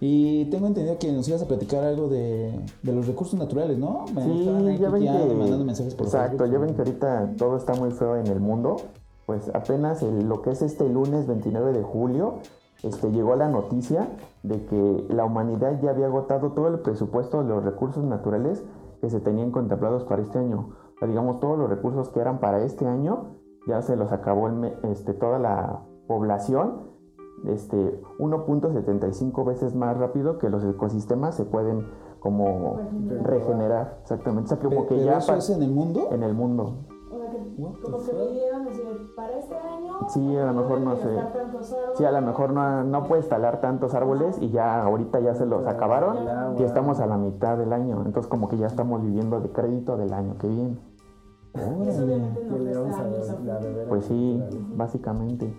[0.00, 4.04] Y tengo entendido que nos ibas a platicar algo de, de los recursos naturales, ¿no?
[4.14, 4.44] Me Sí,
[4.78, 5.34] ya ven que.
[5.34, 6.52] mandando mensajes por exacto, Facebook.
[6.52, 8.76] ya ven que ahorita todo está muy feo en el mundo.
[9.24, 12.34] Pues apenas el- lo que es este lunes 29 de julio,
[12.82, 14.08] este, llegó la noticia
[14.42, 18.64] de que la humanidad ya había agotado todo el presupuesto de los recursos naturales
[19.00, 20.70] que se tenían contemplados para este año.
[20.96, 23.36] O sea, digamos, todos los recursos que eran para este año
[23.66, 26.94] ya se los acabó el me- este, toda la población.
[27.46, 31.86] Este, 1.75 veces más rápido que los ecosistemas se pueden
[32.18, 32.80] como
[33.22, 33.98] regenerar.
[34.02, 34.46] Exactamente.
[34.54, 36.08] O sea, como Pe- que ¿Pero ya eso pa- es en el mundo?
[36.12, 36.78] en el mundo.
[37.56, 38.14] Como que fuck?
[38.14, 38.84] midieron decir,
[39.16, 39.98] para este año.
[40.08, 41.14] Sí, a lo mejor no sé.
[41.14, 41.98] gastar tantos árboles.
[41.98, 45.46] Sí, a lo mejor no, no puedes talar tantos árboles y ya ahorita ya se
[45.46, 46.18] los acabaron
[46.58, 48.02] y estamos a la mitad del año.
[48.04, 50.78] Entonces como que ya estamos viviendo de crédito del año que viene.
[53.88, 54.42] Pues sí,
[54.74, 55.54] básicamente.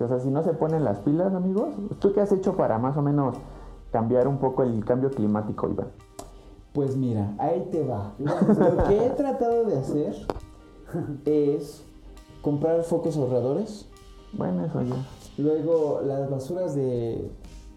[0.00, 2.96] O sea, si no se ponen las pilas, amigos, ¿tú qué has hecho para más
[2.96, 3.36] o menos
[3.90, 5.88] cambiar un poco el cambio climático, Iván?
[6.72, 8.12] Pues mira, ahí te va.
[8.18, 10.14] Lo que he tratado de hacer
[11.24, 11.84] es
[12.42, 13.86] comprar focos ahorradores.
[14.32, 14.96] Bueno, eso ya.
[15.38, 17.30] Luego las basuras de...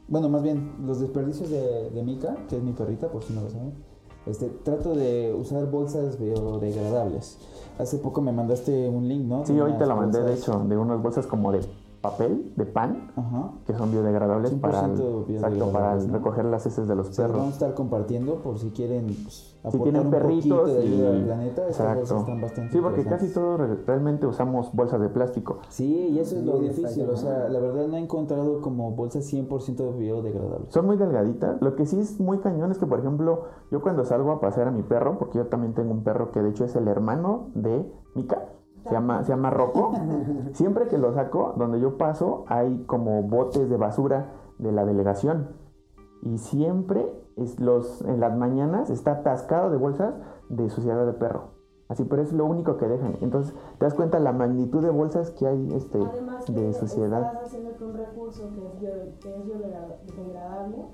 [0.07, 3.41] Bueno, más bien los desperdicios de, de Mika, que es mi perrita, por si no
[3.41, 3.73] lo saben.
[4.25, 7.39] Este, trato de usar bolsas biodegradables.
[7.79, 9.45] Hace poco me mandaste un link, ¿no?
[9.45, 11.61] Sí, hoy te la mandé, de hecho, de unas bolsas como de
[12.01, 13.51] papel, de pan, Ajá.
[13.65, 17.31] que son biodegradables 100% para, el- exacto, para recoger las heces de los Se los
[17.31, 17.53] vamos a perros.
[17.53, 21.23] estar compartiendo por si quieren pues, Si aportar tienen un perritos de ayuda y- al
[21.25, 21.67] planeta.
[21.67, 22.19] Estas bolsas Exacto.
[22.21, 25.59] están bastante Sí, porque casi todos re- realmente usamos bolsas de plástico.
[25.69, 27.09] Sí, y eso es lo Sí, difícil.
[27.09, 30.73] O sea, la verdad no he encontrado como bolsas 100% biodegradables.
[30.73, 31.61] Son muy delgaditas.
[31.61, 34.67] Lo que sí es muy cañón es que, por ejemplo, yo cuando salgo a pasear
[34.67, 37.49] a mi perro, porque yo también tengo un perro que de hecho es el hermano
[37.53, 37.85] de
[38.15, 38.43] Mika,
[38.83, 39.93] se llama, se llama Rocco,
[40.53, 45.49] siempre que lo saco, donde yo paso, hay como botes de basura de la delegación.
[46.23, 50.13] Y siempre es los, en las mañanas está atascado de bolsas
[50.49, 51.61] de suciedad de perro.
[51.87, 53.17] Así, pero es lo único que dejan.
[53.21, 57.21] Entonces, te das cuenta la magnitud de bolsas que hay este, Además de suciedad.
[57.21, 60.85] estás haciendo que un recurso que es biodegradable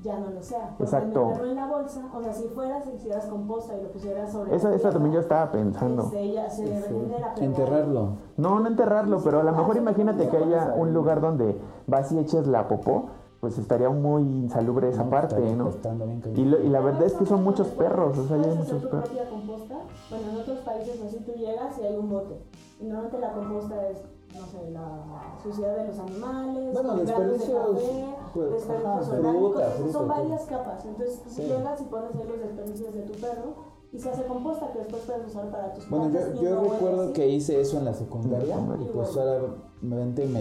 [0.00, 0.68] ya no lo sea.
[0.78, 1.26] Porque Exacto.
[1.26, 4.54] meterlo en la bolsa, o sea, si fueras y hicieras composta y lo pusieras sobre
[4.56, 6.04] Esa, la esa también yo estaba pensando.
[6.04, 8.08] este, ya se regenera, pero- Enterrarlo.
[8.36, 12.18] No, no enterrarlo, pero a lo mejor imagínate que haya un lugar donde vas y
[12.18, 13.06] eches la popó,
[13.40, 15.70] pues estaría muy insalubre esa No, parte, ¿no?
[16.36, 18.82] Y, lo- y la verdad es que son muchos perros, o sea, ya hay muchos
[18.84, 19.02] perros.
[19.08, 19.74] propia composta.
[20.10, 22.40] Bueno, en otros países así tú llegas y hay un bote.
[22.80, 23.98] Y normalmente la composta es,
[24.34, 28.86] no sé, la suciedad de los animales, Bueno, los granos de desperdicios, café, pues, desperdicios
[29.08, 30.84] ajá, orgánicos, fruta, son varias capas.
[30.84, 31.42] Entonces tú Sí.
[31.42, 33.54] llegas y pones ahí los desperdicios de tu perro
[33.92, 37.12] y se hace composta que después puedes usar para tus Bueno, yo, yo no recuerdo
[37.12, 39.56] que hice eso en la secundaria y pues solamente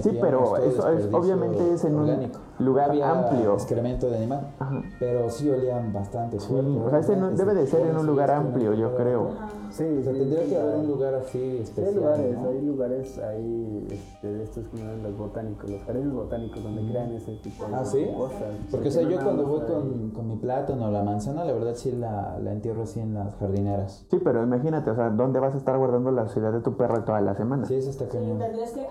[0.04, 2.40] Sí, pero eso es- obviamente es en un orgánico.
[2.60, 3.54] lugar No había amplio.
[3.56, 4.84] excremento de animal, Ajá.
[5.00, 6.70] pero sí olían bastante Sí, fuerte.
[6.70, 9.30] o sea, ese no- debe de ser en un lugar amplio, yo creo.
[9.72, 11.88] Sí, O sea, sí, tendría sí, que haber un lugar así Sí, especial.
[11.88, 12.50] hay lugares, ¿no?
[12.50, 17.12] hay lugares ahí, este, de estos que llaman los botánicos, los jardines botánicos, donde crean
[17.14, 18.06] ese tipo de Ah, ¿sí?
[18.16, 18.40] cosas.
[18.70, 21.72] Porque, o sea, yo cuando voy con, con mi plátano o la manzana, la verdad
[21.74, 24.06] sí la, la entierro así en las jardineras.
[24.12, 27.04] Sí, pero imagínate, o sea, ¿dónde vas a estar guardando la suciedad de tu perro
[27.06, 27.66] toda la semana?
[27.66, 28.40] Sí, eso está Sí, cañón.
[28.40, 28.86] tendrías que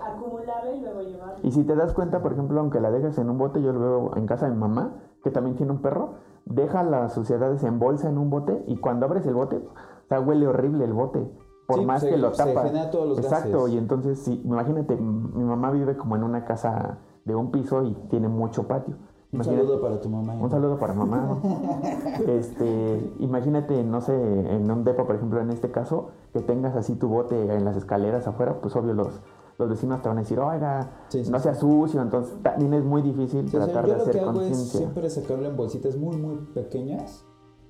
[0.75, 1.35] y luego llevarla.
[1.43, 3.79] Y si te das cuenta, por ejemplo, aunque la dejes en un bote, yo lo
[3.79, 7.79] veo en casa de mi mamá, que también tiene un perro, deja las suciedades en
[7.79, 11.29] bolsa en un bote y cuando abres el bote, o sea, huele horrible el bote.
[11.67, 12.91] Por Sí, más se- que lo se tapas.
[12.91, 13.73] todos los Exacto, gases.
[13.73, 17.93] y entonces, sí, imagínate, mi mamá vive como en una casa de un piso y
[18.09, 18.95] tiene mucho patio.
[19.31, 20.33] Un saludo para tu mamá.
[20.33, 21.37] Un saludo para mamá.
[22.27, 24.13] este, imagínate, no sé,
[24.55, 27.77] en un depa, por ejemplo, en este caso, que tengas así tu bote en las
[27.77, 29.21] escaleras afuera, pues obvio los,
[29.57, 32.83] los vecinos te van a decir, oiga, Sí, sí, no sea sucio, entonces también es
[32.83, 34.79] muy difícil tratar yo de lo que hacer hago es conciencia.
[34.79, 37.23] siempre sacarlo en bolsitas muy, muy pequeñas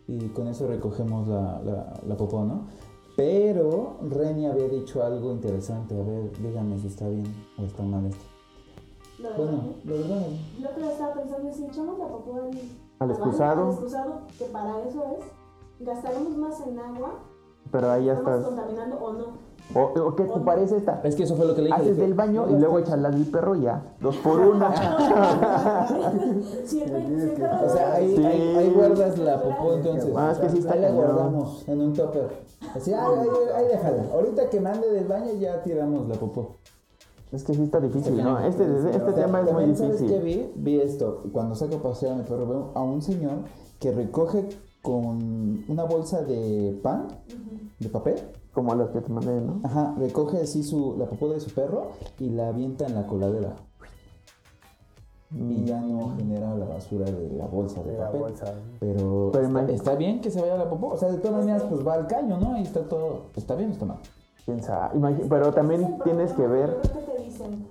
[0.08, 2.68] y con eso recogemos la, la, la popó, ¿no?
[3.18, 5.94] Pero Reni había dicho algo interesante.
[6.00, 7.26] A ver, dígame si está bien
[7.58, 8.24] o está mal esto.
[9.20, 10.22] Lo Bueno, lo verdad.
[10.60, 12.56] Yo que estaba pensando es si echamos la popó al, Al
[13.00, 13.64] al excusado.
[13.68, 17.20] al excusado, que para eso es, gastaremos más en agua,
[17.72, 18.54] Pero ahí ya estamos estás.
[18.56, 19.26] contaminando o no.
[19.74, 21.00] O, o ¿qué te parece esta?
[21.04, 21.80] Es que eso fue lo que le dije.
[21.80, 23.82] Haces dije, del baño y luego echas la del perro y ya.
[24.02, 24.68] Dos por uno.
[25.92, 28.26] Perro O sea, ahí, Sí.
[28.26, 30.14] ahí, ahí guardas la popó entonces.
[30.16, 32.28] Ah, es que sí está Ahí la guardamos en un topper.
[32.76, 34.04] Así, ahí, ahí, ahí déjala.
[34.14, 36.58] Ahorita que mande del baño ya tiramos la popó.
[37.32, 38.40] es que sí está difícil, ¿no?
[38.40, 40.52] Este, este tema es muy También, ¿sabes qué difícil.
[40.56, 40.74] vi?
[40.74, 41.24] Vi esto.
[41.32, 43.40] Cuando saco a pasear a mi perro, veo a un señor
[43.80, 44.50] que recoge
[44.82, 47.08] con una bolsa de pan,
[47.80, 48.16] de papel.
[48.54, 49.62] Como los que te mandé, ¿no?
[49.64, 53.56] Ajá, recoge así su, la popó de su perro y la avienta en la coladera.
[55.34, 58.22] y ya no genera la basura de la bolsa de, De la papel.
[58.22, 58.54] bolsa.
[58.82, 60.88] Pero, Pero está, está bien que se vaya a la popó.
[60.88, 62.54] O sea, de todas maneras, pues va al caño, ¿no?
[62.56, 63.28] Ahí está todo.
[63.36, 63.98] ¿Está bien o está mal?
[64.44, 64.98] quién sabe.
[65.00, 66.82] Imagi- Pero también tienes que ver.
[66.84, 67.68] Yo creo que te dicen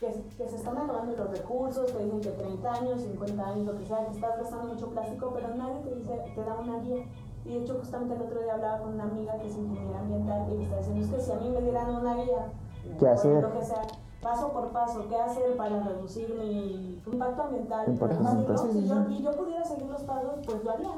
[0.00, 0.06] que,
[0.38, 3.84] que se están acabando los recursos, te dicen que 30 años, 50 años, lo que
[3.84, 7.04] sea, que estás gastando mucho plástico, pero nadie te dice, te da una guía.
[7.44, 10.46] Y de hecho, justamente el otro día hablaba con una amiga que es ingeniera ambiental
[10.50, 12.52] y me está diciendo, es que si a mí me dieran una guía,
[12.98, 13.42] ¿Qué hacer?
[13.42, 13.82] Lo que sea,
[14.22, 17.88] paso por paso, qué hacer para reducir mi impacto ambiental.
[17.88, 18.58] Impacto ambiental.
[18.58, 20.90] Si yo, y yo pudiera seguir los pasos, pues lo haría.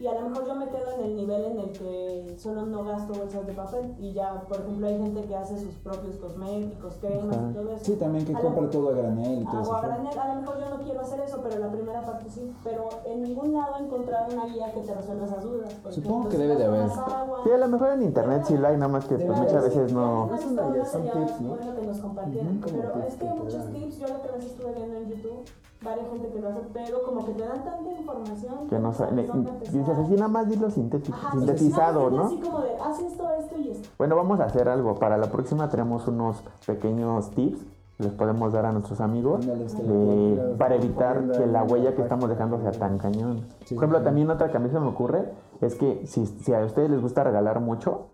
[0.00, 2.84] Y a lo mejor yo me quedo en el nivel en el que solo no
[2.84, 3.94] gasto bolsas de papel.
[3.98, 7.84] Y ya, por ejemplo, hay gente que hace sus propios cosméticos, cremas y todo eso.
[7.84, 9.74] Sí, también que A lo- compra todo a granel y todo eso.
[9.74, 12.50] Agua granel, a lo mejor yo no quiero hacer eso, pero la primera parte sí.
[12.64, 15.76] Pero en ningún lado he encontrado una guía que te resuelva esas dudas.
[15.90, 16.80] Supongo que debe de haber.
[16.90, 19.64] agua- Sí, a lo mejor en internet sí lo hay, nada más que pues, muchas
[19.64, 20.34] veces no.
[20.34, 21.48] Es una guía, son tips, ¿no?
[21.56, 24.72] bueno que nos como pero es que que muchos tips, yo la otra vez estuve
[24.72, 25.44] viendo en YouTube,
[25.82, 29.26] varias gente que lo hace, pero como que te dan tanta información Que no sabes
[29.26, 29.44] sabe.
[29.44, 32.24] dónde Dices así, nada más dilo sinteti- Ajá, sintetizado, ¿no?
[32.24, 33.88] Así como de, haz esto, esto y esto.
[33.98, 34.94] Bueno, vamos a hacer algo.
[34.96, 37.64] Para la próxima tenemos unos pequeños tips
[37.96, 40.56] que les podemos dar a nuestros amigos de- bien.
[40.58, 43.46] para evitar que la huella que estamos dejando sea tan cañón.
[43.64, 44.04] Sí, Por ejemplo, sí.
[44.04, 47.00] también otra que a mí se me ocurre es que si, si a ustedes les
[47.00, 48.06] gusta regalar mucho,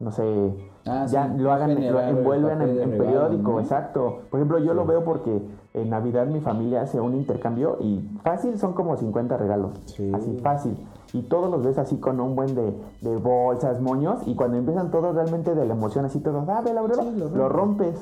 [0.00, 0.54] no sé,
[0.86, 3.60] Ah, ya sí, lo hagan, lo envuelven en, periódico, ¿no?
[3.60, 4.20] exacto.
[4.30, 5.42] Por ejemplo, yo lo veo porque
[5.82, 9.72] en Navidad mi familia hace un intercambio y fácil son como 50 regalos.
[9.86, 10.10] Sí.
[10.14, 10.76] Así fácil.
[11.12, 14.90] Y todos los ves así con un buen de, de bolsas, moños, y cuando empiezan
[14.90, 17.94] todos realmente de la emoción, así todos, ah, ve la breva", Sí, lo lo rompes.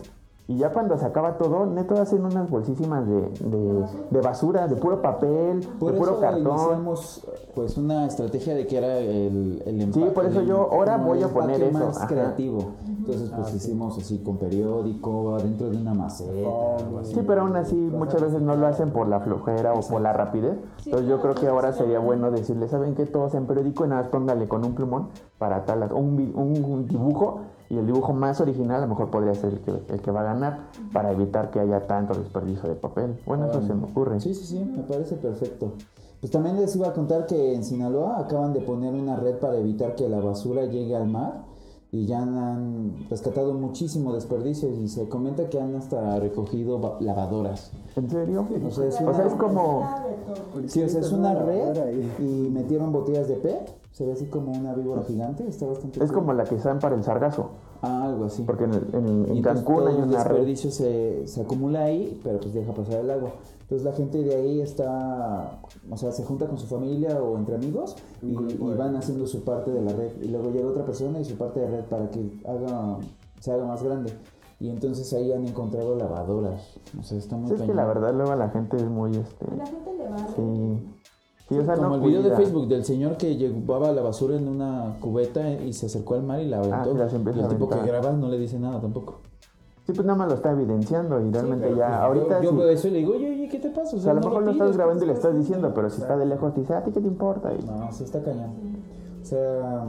[0.48, 4.76] Y ya cuando se acaba todo, neto hacen unas bolsísimas de, de, de basura, de
[4.76, 6.52] puro papel, Por de puro eso cartón.
[6.52, 10.68] iniciamos pues una estrategia de que era el, el Sí, empaque, por eso el- yo
[10.70, 12.06] ahora voy a poner eso, más ajá.
[12.06, 12.58] creativo.
[12.86, 17.14] Entonces pues hicimos así con periódico, adentro de una maceta, algo así.
[17.14, 20.12] Sí, pero aún así muchas veces no lo hacen por la flojera o por la
[20.12, 20.56] rapidez.
[20.84, 23.06] Entonces yo creo que ahora sería bueno decirle, ¿saben qué?
[23.06, 27.40] Todo sea en periódico y nada más póngale con un plumón para tal, un dibujo
[27.68, 30.20] y el dibujo más original a lo mejor podría ser el que, el que va
[30.20, 33.18] a ganar para evitar que haya tanto desperdicio de papel.
[33.26, 34.20] Bueno, eso se me ocurre.
[34.20, 35.72] Sí, sí, sí, me parece perfecto.
[36.20, 39.56] Pues también les iba a contar que en Sinaloa acaban de poner una red para
[39.58, 41.44] evitar que la basura llegue al mar
[41.92, 47.70] y ya han rescatado muchísimo desperdicio y se comenta que han hasta recogido lavadoras.
[47.94, 48.46] ¿En serio?
[48.66, 49.88] O sea, es O sea, una, es como...
[50.66, 53.85] sí, o sea, es una red y metieron botellas de PET.
[53.96, 56.18] Se ve así como una víbora gigante, está bastante Es cool.
[56.20, 57.48] como la que usan para el sargazo.
[57.80, 58.42] Ah, algo así.
[58.42, 60.30] Porque en, el- en- en Cancún todo hay el una red.
[60.34, 63.30] desperdicio se, se acumula ahí, pero pues deja pasar el agua.
[63.62, 67.54] Entonces la gente de ahí está, o sea, se junta con su familia o entre
[67.54, 70.10] amigos y, y van haciendo su parte de la red.
[70.20, 72.98] Y luego llega otra persona y su parte de red para que haga,
[73.40, 74.12] se haga más grande.
[74.60, 76.78] Y entonces ahí han encontrado lavadoras.
[77.00, 79.16] O sea, está muy es que la verdad luego la gente es muy...
[79.16, 80.18] este La gente le va.
[80.36, 80.95] Sí.
[81.48, 82.30] Sí, o sea, Como no el video de.
[82.34, 86.40] Facebook del señor que llevaba la basura en una cubeta y se acercó al mar
[86.40, 86.76] y la aventó.
[86.76, 89.20] Ah, sí, las y el tipo que graba no le dice nada tampoco.
[89.86, 92.56] Sí, pues nada más lo está evidenciando y realmente ya pues, ahorita yo, yo sí.
[92.56, 93.94] veo eso y le digo, oye, oye, ¿qué te pasa?
[93.96, 95.68] O sea, a lo no mejor lo estás ¿qué grabando y le estás estás haciendo?".
[95.68, 97.52] diciendo, pero si está de lejos te dice, ¿a ti qué te importa?
[97.54, 98.50] Y- No, sí está cañón.
[99.22, 99.84] O sea,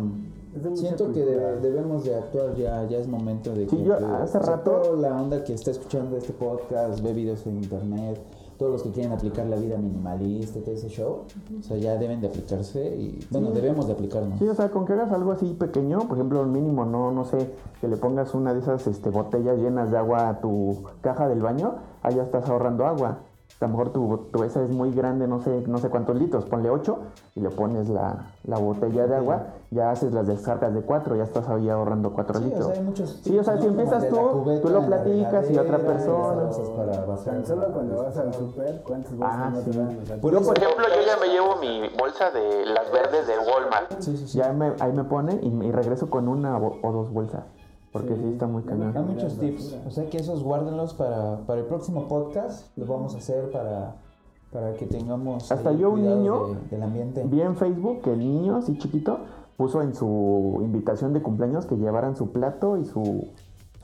[0.76, 3.76] siento que debemos de actuar ya, ya es momento de que...
[3.76, 7.58] Sí, yo hace rato- toda la onda que está escuchando este podcast, ve videos en
[7.58, 8.20] internet,
[8.58, 11.24] todos los que quieren aplicar la vida minimalista y todo ese show,
[11.60, 14.40] o sea, ya deben de aplicarse y, bueno, debemos de aplicarnos.
[14.40, 17.26] Sí, o sea, con que hagas algo así pequeño, por ejemplo, el mínimo, no, no
[17.26, 21.28] sé, que le pongas una de esas este, botellas llenas de agua a tu caja
[21.28, 21.76] del baño,
[22.10, 23.20] ya estás ahorrando agua.
[23.60, 26.46] A lo mejor tu, tu esa es muy grande, no sé, no sé cuántos litros,
[26.46, 27.00] ponle 8
[27.34, 31.24] y le pones la, la botella de agua, ya haces las descargas de 4, ya
[31.24, 32.68] estás ahí ahorrando 4 Sí, o litros.
[32.68, 35.80] sea, hay muchos Sí, o sea, si empiezas tú, cubeta tú lo platicas y otra
[35.80, 36.50] persona.
[36.76, 39.78] para solo cuando vas al super, ¿cuántas bolsas Ah, no te sí.
[39.78, 40.00] dan?
[40.02, 44.02] O sea, Por ejemplo, yo ya me llevo mi bolsa de las verdes de Walmart.
[44.02, 44.38] Sí, sí, sí.
[44.38, 47.44] Ya me- ahí me pone y, y regreso con una bo- o dos bolsas.
[47.98, 48.96] Porque sí, está muy cañón.
[48.96, 53.16] Hay muchos tips, o sea que esos guárdenlos para, para el próximo podcast, los vamos
[53.16, 53.96] a hacer para,
[54.52, 57.24] para que tengamos Hasta yo, un niño, de- del ambiente.
[57.26, 59.20] Vi en Facebook que el niño, así chiquito,
[59.58, 63.28] puso en su invitación de cumpleaños que llevaran su plato y su,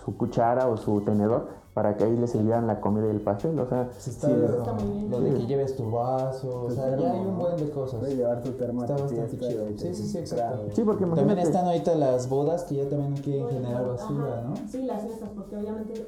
[0.03, 3.57] su cuchara o su tenedor para que ahí le sirvieran la comida y el pastel.
[3.59, 5.09] O sea, Sí, está sí, lo- está muy bien.
[5.11, 7.99] lo de que lleves tu vaso, o Tu sea, ya hay un buen de cosas.
[7.99, 9.65] Puedes llevar tu termo Está bastante chido.
[9.77, 10.45] Sí, sí, sí, exacto.
[10.55, 10.69] trago.
[10.73, 13.87] sí, porque También están ahorita las bodas que ya también no quieren generar Ajá.
[13.91, 14.55] basura, ¿no?
[14.69, 16.07] Sí, las fiestas, porque obviamente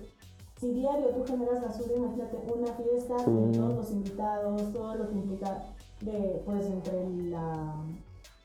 [0.59, 3.25] si diario tú generas basura, imagínate una fiesta Sí.
[3.25, 5.63] con todos los invitados, todo lo que implica
[6.01, 7.73] de, pues, entre la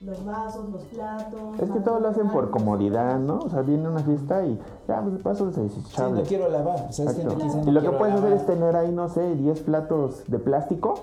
[0.01, 1.61] los vasos, los platos.
[1.61, 3.39] Es que todo lo hacen por comodidad, ¿no?
[3.39, 4.59] O sea, viene una fiesta y
[4.89, 6.23] ya, pues paso Sí, desechable.
[6.23, 6.87] no quiero lavar.
[6.89, 9.35] O sea, es gente dice, Y lo que puedes hacer es tener ahí, no sé,
[9.37, 10.95] 10 platos de plástico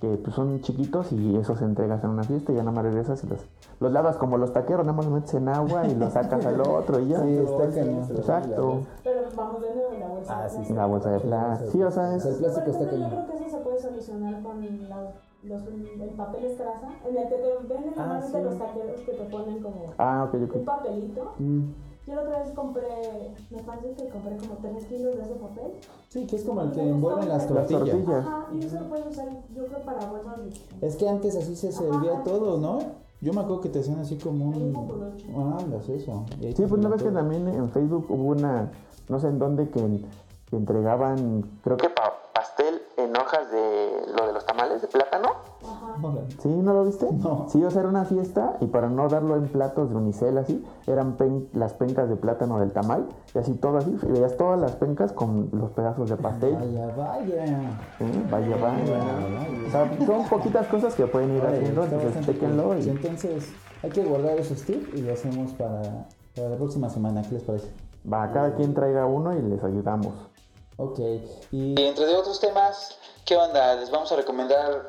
[0.00, 3.22] que pues, son chiquitos y esos entregas en una fiesta y ya nada más regresas
[3.24, 3.40] y los,
[3.80, 6.58] los lavas como los taqueros, nada más los metes en agua y los sacas al
[6.62, 7.20] otro y ya.
[7.20, 8.06] Sí, está cañón.
[8.16, 8.80] Exacto.
[9.04, 10.38] Pero vamos de nuevo en la bolsa.
[10.38, 10.78] Ah, de sí, plástico.
[10.80, 11.70] La bolsa de plástico.
[11.72, 12.38] Sí, o sea, sea, el es...
[12.40, 15.12] plástico está yo creo que eso se puede solucionar con la-
[15.48, 18.44] los, el papel estraza, en el que te venden Ah, normalmente sí.
[18.44, 21.32] los taqueros que te ponen como Ah, un papelito.
[21.38, 21.62] Mm.
[22.06, 25.72] Yo la otra vez compré, me parece que compré como 3 kilos de ese papel.
[26.08, 27.90] Sí, que es como el que envuelven las Las tortillas.
[27.90, 28.26] tortillas.
[28.26, 30.36] Ajá, y eso lo puedes usar, yo creo, para bolsas
[30.80, 30.86] de...
[30.86, 32.78] Es que antes así se servía todo, ¿no?
[33.20, 34.74] Yo me acuerdo que te hacían así como Un.
[35.36, 36.24] Ah, andas eso.
[36.40, 38.70] Sí, pues no ves que también en Facebook hubo una,
[39.08, 40.00] no sé en dónde, que,
[40.48, 42.14] que entregaban, creo que pa-
[42.48, 45.28] pastel en hojas de lo de los tamales de plátano.
[46.38, 46.48] ¿Sí?
[46.48, 47.06] ¿No lo viste?
[47.12, 47.46] No.
[47.48, 50.64] Sí, o sea, era una fiesta y para no darlo en platos de unicel así,
[50.86, 54.58] eran pen- las pencas de plátano del tamal y así todo así, y veías todas
[54.60, 56.54] las pencas con los pedazos de pastel.
[56.54, 57.70] Vaya, vaya.
[57.98, 58.98] Sí, vaya, vaya.
[59.66, 62.88] O sea, son poquitas cosas que pueden ir haciendo, entonces chequenlo y...
[62.88, 67.22] Entonces, hay que guardar esos tips y lo hacemos para, para la próxima semana.
[67.22, 67.70] ¿Qué les parece?
[68.10, 70.14] Va, cada quien traiga uno y les ayudamos.
[70.78, 70.98] Ok.
[71.50, 73.74] Y Y entre otros temas, ¿qué onda?
[73.74, 74.88] Les vamos a recomendar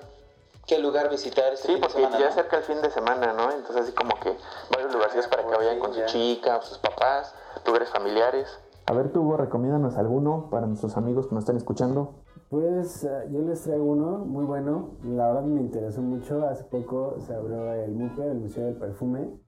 [0.66, 2.32] qué lugar visitar este Sí, fin de porque ya ¿no?
[2.32, 3.52] cerca el fin de semana, ¿no?
[3.52, 4.38] Entonces así como que
[4.72, 7.34] varios lugarcitos para que vayan con su chica o sus papás,
[7.66, 8.48] lugares familiares.
[8.86, 12.14] A ver, tú, Hugo, recomiéndanos alguno para nuestros amigos que nos están escuchando.
[12.50, 14.92] Pues eh, yo les traigo uno muy bueno.
[15.04, 16.48] La verdad me interesó mucho.
[16.48, 19.40] Hace poco se abrió el MUPE, el Museo del Perfume.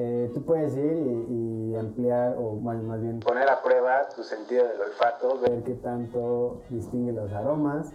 [0.00, 0.92] Eh, tú puedes ir
[1.28, 5.64] y, y ampliar, o más, más bien poner a prueba tu sentido del olfato, ver
[5.64, 7.90] qué tanto distingue los aromas,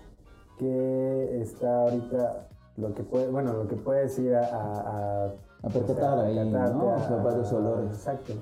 [0.59, 5.33] que está ahorita lo que puede, bueno, lo que puedes ir a, a, a-
[5.63, 6.99] A percatar ahí, ¿no?
[7.07, 7.91] Sea, varios olores.
[7.91, 8.33] Exacto.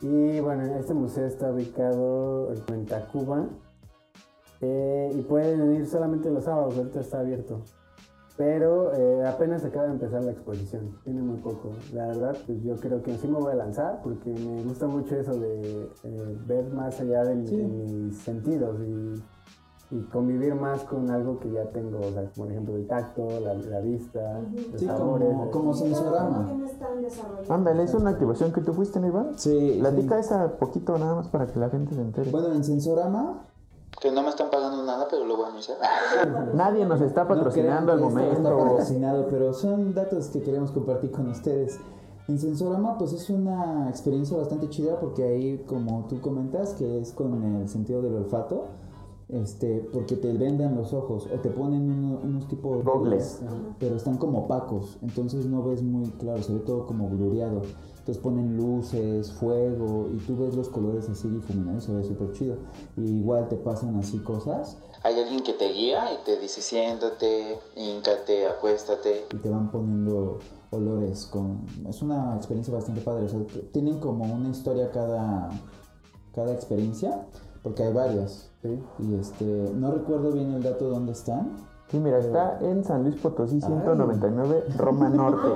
[0.00, 3.46] Y bueno, este museo está ubicado en Tacuba
[4.60, 7.60] eh, y pueden ir solamente los sábados, ahorita está abierto.
[8.36, 11.70] Pero eh, apenas acaba de empezar la exposición, tiene muy poco.
[11.92, 15.14] La verdad, pues yo creo que sí me voy a lanzar porque me gusta mucho
[15.16, 17.56] eso de eh, ver más allá de, mi- Sí.
[17.56, 19.22] de mis sentidos y,
[19.94, 23.52] y convivir más con algo que ya tengo, o sea, por ejemplo el tacto, la,
[23.52, 24.40] la vista,
[24.72, 25.28] los Sí, sabores.
[25.28, 26.48] como, como sensorama.
[27.50, 29.32] Ándale, es una activación que tú fuiste, ¿no, Iván?
[29.36, 29.76] Sí.
[29.78, 30.20] Platica sí.
[30.20, 32.30] esa poquito nada más para que la gente se entere.
[32.30, 33.42] Bueno, en Sensorama.
[34.02, 35.78] Que no me están pagando nada, pero lo voy a anunciar.
[36.54, 38.42] Nadie nos está patrocinando al no momento.
[38.58, 41.78] patrocinado, pero son datos que queremos compartir con ustedes.
[42.28, 47.12] En Sensorama, pues es una experiencia bastante chida porque ahí, como tú comentas, que es
[47.12, 48.64] con el sentido del olfato,
[49.28, 53.40] este, porque te vendan los ojos o te ponen uno- unos tipos de Gogles.
[53.78, 57.62] pero están como opacos, entonces no ves muy claro, se ve todo como blureado.
[58.02, 62.56] Entonces ponen luces, fuego y tú ves los colores así difuminados, se ve súper chido.
[62.96, 67.60] Y igual te pasan así cosas Hay alguien que te guía y te dice siéntate,
[67.76, 69.26] híncate, acuéstate.
[69.32, 70.40] y te van poniendo
[70.70, 73.40] olores con es una experiencia bastante padre o sea,
[73.72, 75.50] tienen como una historia cada
[76.34, 77.28] cada experiencia
[77.62, 78.50] porque hay varias
[78.98, 81.56] y este no recuerdo bien el dato dónde están
[81.92, 85.48] Sí, mira, está en San Luis Potosí 199, Roma Norte.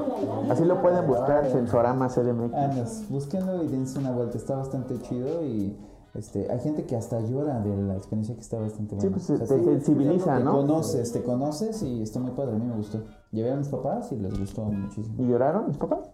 [0.51, 2.55] Así lo pueden buscar, Sensorama CDMX.
[2.55, 5.74] Andas, búsquenlo y dense una vuelta está bastante chido y
[6.12, 9.30] este hay gente que hasta llora de la experiencia que está bastante buena Sí, pues
[9.30, 10.53] O sea, te sí, sensibiliza, te ¿no?
[10.53, 14.12] conoces te conoces y está muy padre a mí me gustó llevé a mis papás
[14.12, 16.11] y les gustó muchísimo ¿Y lloraron mis papás?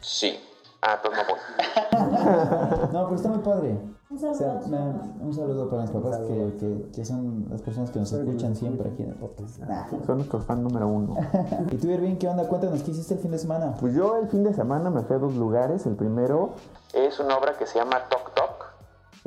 [0.00, 0.34] Sí.
[0.82, 2.88] Ah, pues no voy.
[2.92, 3.78] no pero está muy padre
[4.10, 7.04] Un O saludo sea, a tus me- un saludo para mis papás que, que, que
[7.04, 9.60] son las personas que nos escuchan siempre aquí en el podcast.
[10.04, 11.14] Son nuestros fan número uno.
[11.70, 12.48] ¿Y tú, Irving, qué onda?
[12.48, 13.74] Cuéntanos, ¿qué hiciste el fin de semana?
[13.78, 15.86] Pues yo el fin de semana me fui a dos lugares.
[15.86, 16.54] El primero
[16.92, 18.64] es una obra que se llama Tok Tok.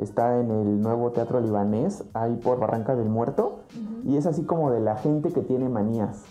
[0.00, 3.60] Está en el nuevo Teatro Libanés, ahí por Barranca del Muerto.
[4.04, 6.24] Y es así como de la gente que tiene manías.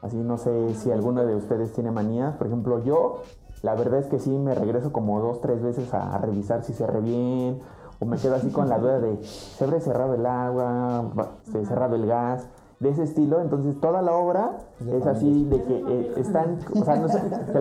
[0.00, 2.34] Así no sé si alguno de ustedes tiene manías.
[2.36, 3.20] Por ejemplo, yo,
[3.60, 7.00] la verdad es que sí me regreso como dos, tres veces a revisar si cerré
[7.00, 7.60] bien.
[8.00, 11.10] O me quedo así con la duda de, ¿se habrá cerrado el agua?
[11.44, 12.48] ¿Se ha cerrado el gas?
[12.80, 13.42] De ese estilo.
[13.42, 14.56] Entonces toda la obra
[14.90, 17.18] es así de que eh, están, o sea, no, se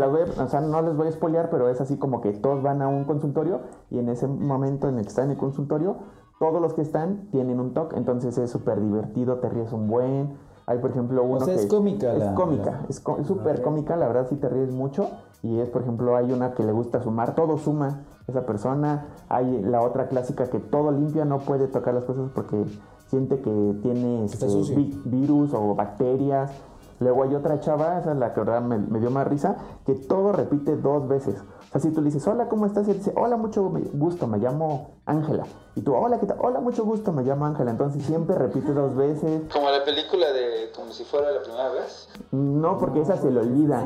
[0.07, 2.81] voy o sea, no les voy a spoilear, pero es así como que todos van
[2.81, 3.59] a un consultorio
[3.91, 5.97] y en ese momento en el que están en el consultorio,
[6.39, 10.37] todos los que están tienen un TOC, entonces es súper divertido, te ríes un buen.
[10.67, 13.97] Hay, por ejemplo, uno sea, que es cómica Es la- cómica, la- es súper cómica,
[13.97, 15.09] la verdad sí te ríes mucho.
[15.43, 19.07] Y es, por ejemplo, hay una que le gusta sumar, todo suma esa persona.
[19.29, 22.63] Hay la otra clásica que todo limpia, no puede tocar las cosas porque
[23.07, 26.51] siente que tiene este, vi- virus o bacterias.
[26.99, 29.55] Luego hay otra chava, esa es la que verdad me, me dio más risa,
[29.85, 31.35] que todo repite dos veces.
[31.69, 32.87] O sea, si tú le dices, hola, ¿cómo estás?
[32.87, 35.43] Y él dice, hola, mucho gusto, me llamo Ángela.
[35.75, 36.37] Y tú, hola, ¿qué tal?
[36.41, 37.71] Hola, mucho gusto, me llamo Ángela.
[37.71, 39.43] Entonces siempre repite dos veces.
[39.53, 42.09] Como la película de como si fuera la primera vez.
[42.31, 43.83] No, porque esa se le olvida.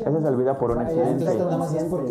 [0.00, 1.26] Esa se olvida por un Ah, accidente.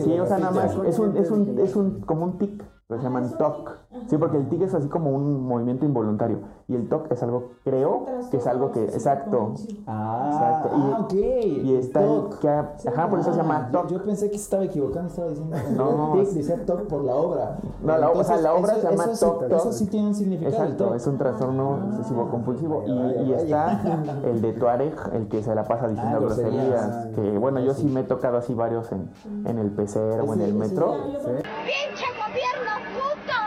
[0.04, 2.98] Sí, o sea, nada más es un, es un, es un, como un tic, lo
[2.98, 3.72] llaman TOC.
[4.10, 6.40] Sí, porque el tic es así como un movimiento involuntario.
[6.68, 9.54] Y el TOC es algo, creo, que es algo que, exacto.
[9.88, 10.70] Ah, Exacto.
[10.78, 11.14] Y- ah, ok.
[11.66, 12.40] Y está el TOC.
[12.40, 13.90] que, ajá, por eso se llama Ah, yo, TOC.
[13.92, 16.14] yo pensé que se estaba equivocando, estaba diciendo No.
[16.14, 17.58] tic, decía TOC por la obra.
[17.82, 19.52] No, la- o sea, la obra eso- se llama eso sí- TOC.
[19.60, 20.56] Eso sí tiene un significado.
[20.64, 22.84] Exacto, es un trastorno obsesivo compulsivo.
[22.88, 23.72] Y, vaya, y vaya.
[23.72, 23.82] está
[24.30, 26.56] el de Tuareg, el que se la pasa diciendo Ah, groserías.
[26.68, 27.16] groserías.
[27.16, 29.10] Que bueno, yo sí me he tocado así varios en,
[29.46, 30.94] en el PCR o en el metro.
[30.94, 33.40] ¡Pinche gobierno puto!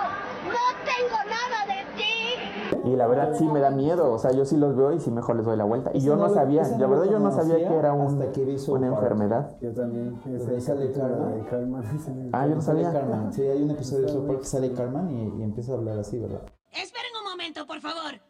[0.46, 2.75] ¡No tengo nada de ti!
[2.86, 5.10] Y la verdad sí me da miedo, o sea, yo sí los veo y sí
[5.10, 5.90] mejor les doy la vuelta.
[5.92, 9.56] Y yo no sabía, la verdad yo no sabía que era un- que una enfermedad.
[9.60, 10.14] Yo también.
[10.22, 11.30] Pues sale Karma.
[11.30, 11.82] de Karma.
[11.94, 13.00] ese me- Ah, yo no Sale sabía.
[13.00, 13.32] Carmen.
[13.32, 16.18] Sí, hay un episodio de South que sale Carmen y, y empieza a hablar así,
[16.18, 16.42] ¿verdad?
[16.72, 18.20] Esperen un momento, por favor.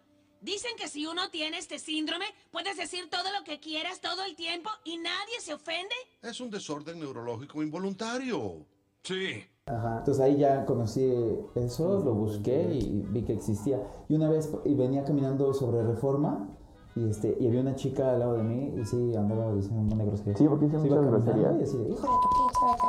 [0.41, 4.37] Dicen que si uno tiene este síndrome, puedes decir todo lo que quieras todo el
[4.37, 5.95] tiempo y nadie se ofende.
[6.23, 8.65] Es un desorden neurológico involuntario.
[9.03, 9.45] Sí.
[9.69, 11.12] Entonces ahí ya conocí
[11.57, 13.83] eso, lo busqué y vi que existía.
[14.09, 16.51] Y una vez y venía caminando sobre Reforma
[16.95, 19.89] y este y había una chica al lado de mí y sí andaba diciendo un
[19.89, 20.37] montón de.
[20.37, 21.57] Sí, porque iba muchas caminando groserías.
[21.59, 22.85] Y así de, hijo de tu pinche,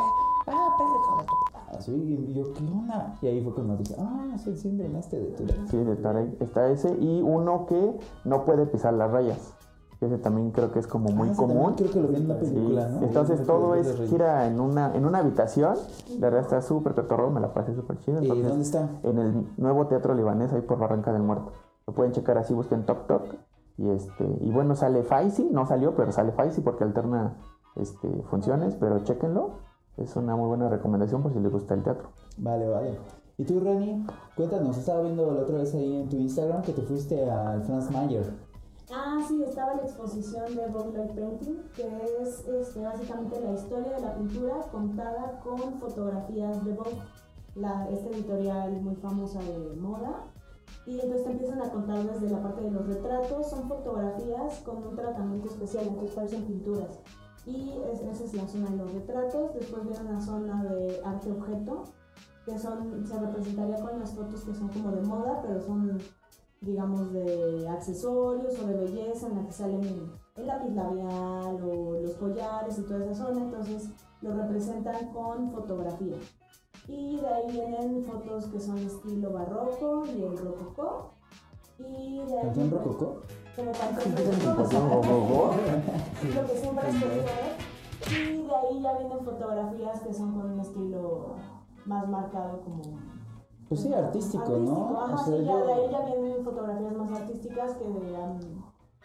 [0.45, 1.78] ah, pendejo de tu puta".
[1.80, 1.91] Así,
[2.30, 3.17] y yo, ¿qué onda?
[3.23, 5.67] Y ahí fue cuando dije, ah, es el síndrome este de Tourette.
[5.69, 6.95] Sí, de Tarek está ese.
[7.01, 9.57] Y uno que no puede pisar las rayas.
[9.99, 11.73] Ese también creo que es como muy Ah, común.
[11.75, 13.01] creo que lo vi en una Sí, película, ¿no?
[13.03, 15.75] Entonces todo es gira en una, en una habitación.
[16.19, 18.21] La verdad está súper cotorrón, me la pasé súper chido.
[18.21, 18.87] ¿Y dónde está?
[19.03, 21.51] En el nuevo teatro libanés, ahí por Barranca del Muerto.
[21.87, 23.23] Lo pueden checar así, busquen Tok Tok.
[23.77, 27.37] Y este, y bueno, sale Faisy, no salió, pero sale Faisy porque alterna
[27.75, 29.65] este, funciones, pero chéquenlo.
[29.97, 32.09] Es una muy buena recomendación por si les gusta el teatro.
[32.37, 32.99] Vale, vale.
[33.39, 34.05] ¿Y tú, Rani?
[34.35, 37.91] Cuéntanos, estaba viendo la otra vez ahí en tu Instagram que te fuiste al Franz
[37.91, 38.25] Mayer.
[38.89, 41.88] Ah, sí, estaba la exposición de Vogue Light Painting, que
[42.21, 46.97] es este, básicamente la historia de la pintura contada con fotografías de Vogue,
[47.55, 50.27] la, esta editorial muy famosa de moda.
[50.85, 54.77] Y entonces te empiezan a contar desde la parte de los retratos, son fotografías con
[54.88, 56.99] un tratamiento especial, entonces parecen pinturas.
[57.45, 61.31] Y es- esa es la zona de los retratos, después viene una zona de arte
[61.31, 61.83] objeto,
[62.45, 65.97] que son, se representaría con las fotos que son como de moda, pero son
[66.62, 69.84] digamos, de accesorios o de belleza en la que salen
[70.36, 73.89] el, lápiz labial o los collares y toda esa zona, entonces
[74.22, 76.18] lo representan con fotografía.
[76.88, 81.12] Y de ahí vienen fotos que son estilo barroco y el rococó.
[81.80, 82.45] Y de ahí...
[82.45, 83.22] ¿Panteón Rococó?
[83.55, 84.16] Como panteón
[84.55, 85.55] ¿Panteón Rococó?
[86.36, 88.12] Lo que siempre es.
[88.12, 91.36] Y de ahí ya vienen fotografías que son con un estilo
[91.86, 92.82] más marcado como
[93.70, 94.97] Pues sí, artístico, ¿no?
[94.97, 98.39] Ajá, O sea, sí, ya, de ahí ya vienen fotografías más artísticas que han,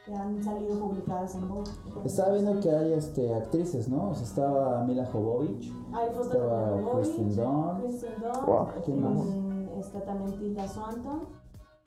[0.06, 1.70] que han salido publicadas en Vogue.
[2.04, 4.10] Estaba viendo que hay este, actrices, ¿no?
[4.10, 7.80] O sea, estaba Mila Jovovich, Hay fotos de estaba Kristen Dunst.
[7.80, 9.24] Kristen Dunst, Wow, ¿quién más?
[9.24, 11.41] mm, está también Tilda Swanton.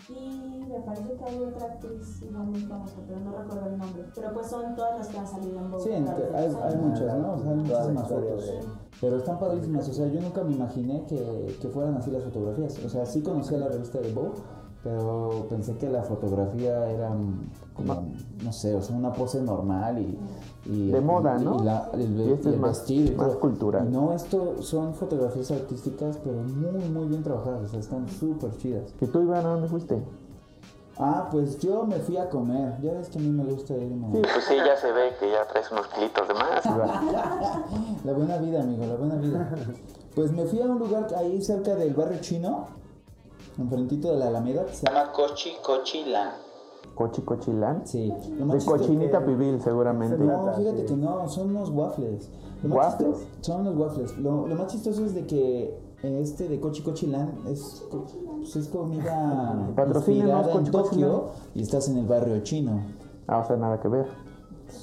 [0.07, 4.03] Y me parece que hay otra actriz igual muy famosa, pero no recuerdo el nombre.
[4.13, 5.83] Pero pues son todas las que han salido en Vogue.
[5.83, 7.33] Sí, hay, hay muchas, ¿no?
[7.33, 8.45] O sea, hay muchísimas fotos.
[8.45, 8.59] de-
[9.01, 9.89] Pero están padrísimas.
[9.89, 12.77] O sea, yo nunca me imaginé que, que fueran así las fotografías.
[12.85, 14.37] O sea, sí conocía la revista de Vogue,
[14.85, 18.03] pero pensé que la fotografía era mm, como,
[18.43, 20.15] no sé, o sea, una pose normal y...
[20.71, 21.57] y De moda, y- ¿no?
[21.59, 23.91] Y, la- el, Y este es el más- vestido más cultural.
[23.91, 27.63] No, esto son fotografías artísticas, pero muy, muy bien trabajadas.
[27.63, 28.93] O sea, están súper chidas.
[29.01, 30.03] ¿Y tú, Iván, a dónde fuiste?
[30.99, 32.79] Ah, pues yo me fui a comer.
[32.83, 34.07] Ya ves que a mí me gusta irme.
[34.13, 36.63] Sí, pues sí, ya se ve que ya traes unos kilitos de más.
[38.05, 39.49] La buena vida, amigo, la buena vida.
[40.13, 42.67] Pues me fui a un lugar ahí cerca del barrio chino,
[43.57, 46.35] enfrentito de la Alameda, que se llama Cochi Cochila.
[46.95, 47.85] Cochi Cochilán.
[47.85, 48.13] Sí.
[48.31, 50.17] Lo De más cochinita pibil, seguramente.
[50.17, 52.29] No, fíjate que no, son unos waffles.
[52.63, 53.17] Lo más ¿Waffles?
[53.17, 54.17] chistoso- Son unos waffles.
[54.17, 58.05] Lo, lo más chistoso es de que este de Cochi Cochilán es, co-
[58.37, 61.21] pues es comida inspirada en Tokio Cochilán.
[61.55, 62.79] y estás en el barrio chino.
[63.27, 64.05] Ah, o sea, nada que ver.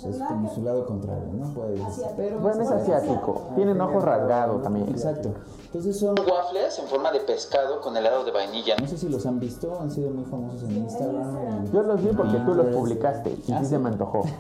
[0.02, 1.52] Pues es como su lado contrario, ¿no?
[1.54, 2.04] Puede decir.
[2.16, 3.42] Pero Bueno, es asiático.
[3.54, 4.88] Tienen ojos rasgados también.
[4.88, 5.30] Exacto.
[5.66, 8.76] Entonces son Waffles en forma de pescado con helado de vainilla.
[8.78, 11.72] No sé si los han visto, han sido muy famosos en Instagram.
[11.72, 13.70] Yo los vi porque tú los publicaste y Ah, sí ¿sí?
[13.70, 14.22] se me antojó.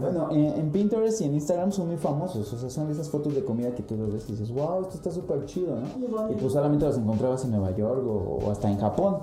[0.00, 2.52] Bueno, en, en Pinterest y en Instagram son muy famosos.
[2.52, 4.94] O sea, son esas fotos de comida que tú los ves y dices, wow, esto
[4.94, 6.30] está súper chido, ¿no?
[6.30, 9.18] Y pues solamente los encontrabas en Nueva York o, o hasta en Japón.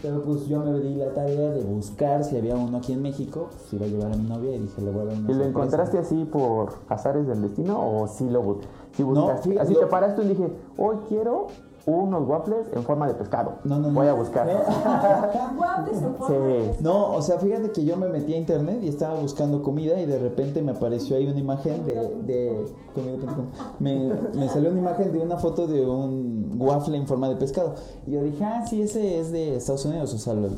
[0.00, 3.48] Pero pues yo me di la tarea de buscar si había uno aquí en México.
[3.50, 5.34] Pues iba a llevar a mi novia y dije, le voy a dar una ¿Y
[5.34, 8.58] lo encontraste así por azares del destino o sí lo bu-
[8.92, 9.48] sí buscaste?
[9.50, 11.48] fíjate, así lo- te paraste y dije, hoy quiero
[11.86, 13.54] unos waffles en forma de pescado.
[13.64, 13.94] No, no, no.
[13.94, 14.46] Voy a buscar.
[15.58, 16.80] Waffles en forma de Sí.
[16.82, 20.04] No, o sea, fíjate que yo me metí a internet y estaba buscando comida y
[20.04, 21.94] de repente me apareció ahí una imagen de...
[22.26, 22.66] de
[23.78, 27.74] me, me salió una imagen de una foto de un waffle en forma de pescado.
[28.06, 30.12] Y yo dije, ah, sí, ese es de Estados Unidos.
[30.14, 30.48] O sea, lo-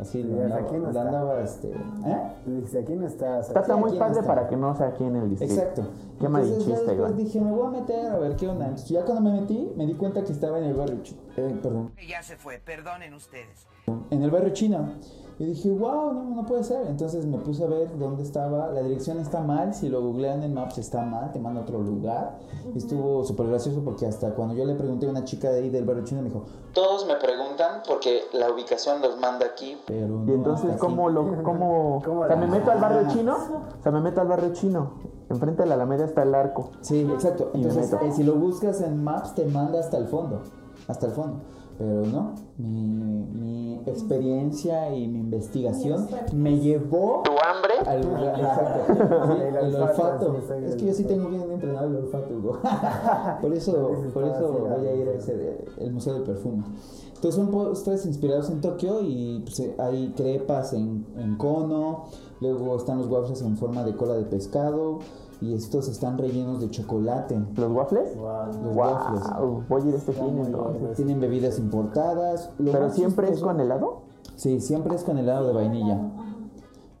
[0.00, 1.00] así lo andaba, aquí no lo está.
[1.02, 1.70] andaba, este...
[1.70, 2.18] ¿eh?
[2.46, 3.40] Dice, aquí no está.
[3.40, 4.34] Está, está Sí, muy padre no está.
[4.34, 5.54] para que no sea aquí en el distrito.
[5.54, 5.82] Exacto.
[6.20, 7.16] Qué malinchista, después Iván.
[7.16, 8.64] dije, me voy a meter a ver qué onda.
[8.66, 10.98] Entonces, ya cuando me metí, me di cuenta que estaba en el barrio...
[11.02, 11.90] chi- eh, perdón.
[12.08, 13.66] Ya se fue, perdonen ustedes.
[14.10, 14.88] en el barrio chino.
[15.36, 16.86] Y dije, wow, no, no puede ser.
[16.86, 18.68] Entonces me puse a ver dónde estaba.
[18.70, 19.74] La dirección está mal.
[19.74, 22.38] Si lo googlean en Maps está mal, te manda a otro lugar.
[22.72, 25.70] Y estuvo súper gracioso porque hasta cuando yo le pregunté a una chica de ahí
[25.70, 29.76] del barrio chino, me dijo, Todos me preguntan porque la ubicación los manda aquí.
[29.86, 31.14] pero Y no, entonces, hasta ¿cómo así".
[31.16, 33.34] lo, cómo, o sea, me meto al barrio chino?
[33.34, 34.92] O sea, me meto al barrio chino.
[35.30, 36.70] Enfrente de la Alameda está el arco.
[36.80, 37.50] Sí, exacto.
[37.54, 38.04] Y me Entonces, meto.
[38.04, 40.42] eh, si lo buscas en Maps, te manda hasta el fondo.
[40.88, 41.40] Hasta el fondo.
[41.76, 47.74] Pero no, mi, mi experiencia y mi investigación me llevó ¿Tu hambre?
[47.90, 48.38] al lugar.
[48.38, 48.94] Exacto.
[49.34, 52.58] Sí, El olfato, Es que yo sí tengo bien entrenado el olfato, Hugo.
[53.40, 56.62] Por eso, por eso voy a ir a ese, de- el Museo del Perfume.
[57.08, 62.04] Entonces son postres inspirados en Tokio y pues, eh, hay crepas en, en cono,
[62.40, 64.98] luego están los waffles en forma de cola de pescado
[65.40, 67.38] y estos están rellenos de chocolate.
[67.56, 68.16] ¿Los waffles?
[68.16, 69.68] Los Wow, waffles.
[69.68, 70.96] voy a ir este fin entonces.
[70.96, 72.50] Tienen bebidas importadas.
[72.58, 74.02] Lo ¿Pero siempre es con helado?
[74.36, 76.00] Sí, siempre es con helado de vainilla.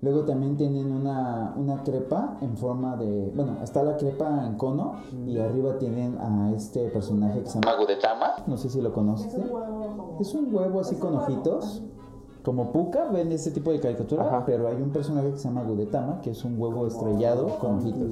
[0.02, 3.32] Luego también tienen una, una crepa en forma de...
[3.34, 7.72] Bueno, está la crepa en cono y arriba tienen a este personaje que se llama...
[7.78, 8.26] Magudetama.
[8.46, 9.34] No sé si lo conoces.
[10.20, 11.82] Es un huevo así con ojitos.
[12.44, 14.42] Como Puka, ven ese tipo de caricatura, Ajá.
[14.44, 18.02] pero hay un personaje que se llama Gudetama, que es un huevo estrellado con ojitos.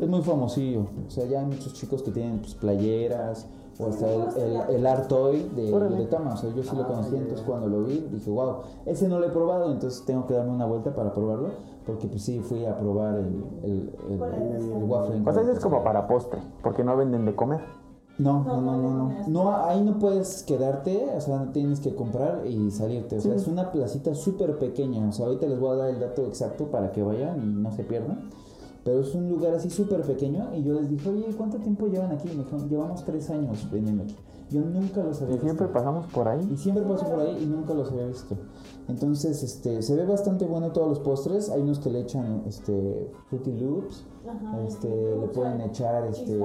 [0.00, 0.86] Es muy famosillo.
[1.06, 3.46] O sea, ya hay muchos chicos que tienen pues, playeras,
[3.78, 5.96] o hasta el, el, el art toy de Órale.
[5.96, 6.32] Gudetama.
[6.32, 9.26] O sea, yo sí lo conocí, entonces cuando lo vi dije, wow, ese no lo
[9.26, 11.50] he probado, entonces tengo que darme una vuelta para probarlo,
[11.84, 15.16] porque pues sí, fui a probar el, el, el, el waffle.
[15.16, 17.60] en O sea, ese es como para postre, porque no venden de comer.
[18.18, 19.28] No, no, no, no, no.
[19.28, 23.16] No, ahí no puedes quedarte, o sea, no tienes que comprar y salirte.
[23.16, 25.08] O sea, es una placita súper pequeña.
[25.08, 27.72] O sea, ahorita les voy a dar el dato exacto para que vayan y no
[27.72, 28.30] se pierdan.
[28.84, 32.10] Pero es un lugar así súper pequeño y yo les dije, oye, ¿cuánto tiempo llevan
[32.10, 32.28] aquí?
[32.28, 34.16] Me dijeron, llevamos tres años viniendo aquí.
[34.50, 35.72] Yo nunca los había Y siempre visto.
[35.78, 36.46] pasamos por ahí.
[36.52, 38.36] Y siempre paso por ahí y nunca los había visto.
[38.88, 41.48] Entonces, este, se ve bastante bueno todos los postres.
[41.48, 44.04] Hay unos que le echan, este, Fruity Loops.
[44.66, 46.38] Este, le pueden echar, este,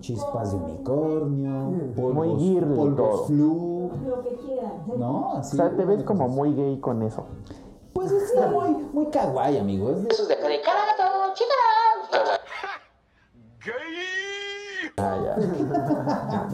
[0.00, 3.24] chispas de unicornio, polvos, Muy girly polvos todo.
[3.26, 4.72] flu, Lo que quieran.
[4.98, 5.32] ¿no?
[5.32, 5.56] O Así.
[5.56, 6.36] sea, te ves como cosas.
[6.36, 7.24] muy gay con eso.
[7.94, 9.90] Pues es muy, muy kawaii, amigo.
[9.90, 10.48] Es de- Esos de acá
[12.14, 12.40] de
[14.96, 15.53] carato, chica.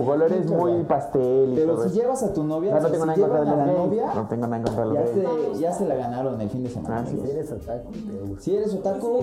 [0.01, 0.07] Ya.
[0.07, 2.01] Colores muy pastel y Pero todo si eso.
[2.01, 4.29] llevas a tu novia, No, no tengo si nada en contra de la novia, No
[4.29, 5.07] tengo nada en contra de los ya
[5.55, 6.99] se, ya se la ganaron el fin de semana.
[7.01, 7.21] Ah, sí.
[7.23, 8.43] Si eres otaku, te gusta.
[8.43, 9.21] Si eres otaku,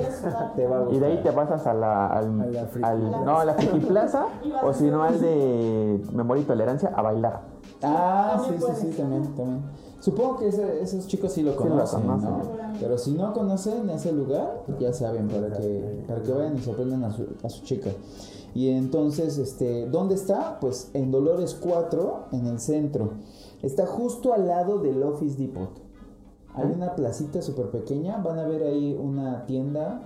[0.56, 0.96] te va a gustar.
[0.96, 3.54] Y de ahí te pasas a la, al, A la friki al- no, a la
[3.54, 4.26] friki plaza
[4.64, 7.42] o si no al de memoria y tolerancia a bailar.
[7.84, 9.62] Ah, sí, sí, sí, también, también.
[10.00, 12.30] Supongo que ese- esos chicos sí lo lo conocen, conocen.
[12.30, 12.42] ¿no?
[12.80, 17.04] Pero si no conocen ese lugar, ya saben, para que, para que vayan y sorprendan
[17.04, 17.90] a su, a su chica.
[18.58, 20.60] Y entonces, este, ¿dónde está?
[20.60, 23.12] Pues en Dolores 4, en el centro.
[23.62, 25.70] Está justo al lado del Office Depot.
[26.56, 30.02] Hay una placita súper pequeña, van a ver ahí una tienda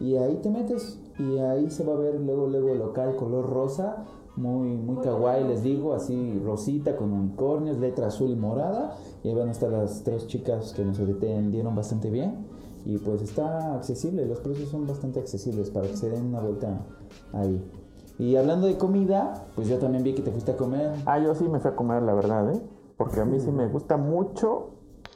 [0.00, 3.48] y ahí te metes y ahí se va a ver luego luego el local color
[3.48, 4.04] rosa,
[4.36, 9.34] muy muy kawaii les digo, así rosita con unicornios, letra azul y morada y ahí
[9.34, 12.44] van a estar las tres chicas que nos atendieron bastante bien
[12.84, 16.84] y pues está accesible, los precios son bastante accesibles para que se den una vuelta
[17.32, 17.62] ahí.
[18.18, 20.92] Y hablando de comida, pues yo también vi que te fuiste a comer.
[21.04, 22.60] Ah, yo sí me fui a comer, la verdad, ¿eh?
[22.96, 24.70] Porque a mí sí me gusta mucho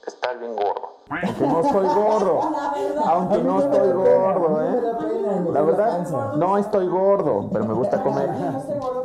[0.05, 0.89] estar bien gordo.
[1.11, 2.41] Aunque no estoy gordo.
[3.07, 5.53] Aunque no estoy gordo, ¿eh?
[5.53, 8.31] La verdad, no estoy gordo, pero me gusta comer.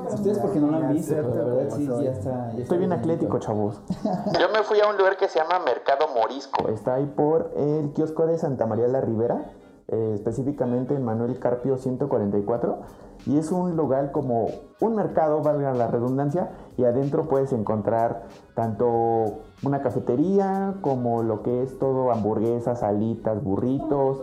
[0.10, 2.52] Ustedes porque no lo han visto, pero la verdad sí, ya está.
[2.58, 3.80] Estoy bien atlético, chavos.
[4.40, 6.68] Yo me fui a un lugar que se llama Mercado Morisco.
[6.68, 9.52] Está ahí por el kiosco de Santa María la Ribera,
[9.94, 12.80] eh, específicamente en Manuel Carpio 144.
[13.26, 14.48] Y es un lugar como
[14.82, 18.24] un mercado, valga la redundancia, y adentro puedes encontrar
[18.56, 24.20] tanto una cafetería como lo que es todo hamburguesas, alitas, burritos,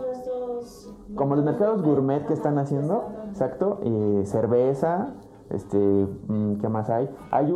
[1.15, 5.13] como los mercados gourmet que están haciendo, exacto, eh, cerveza,
[5.49, 7.09] este, mm, ¿qué más hay?
[7.31, 7.53] Hay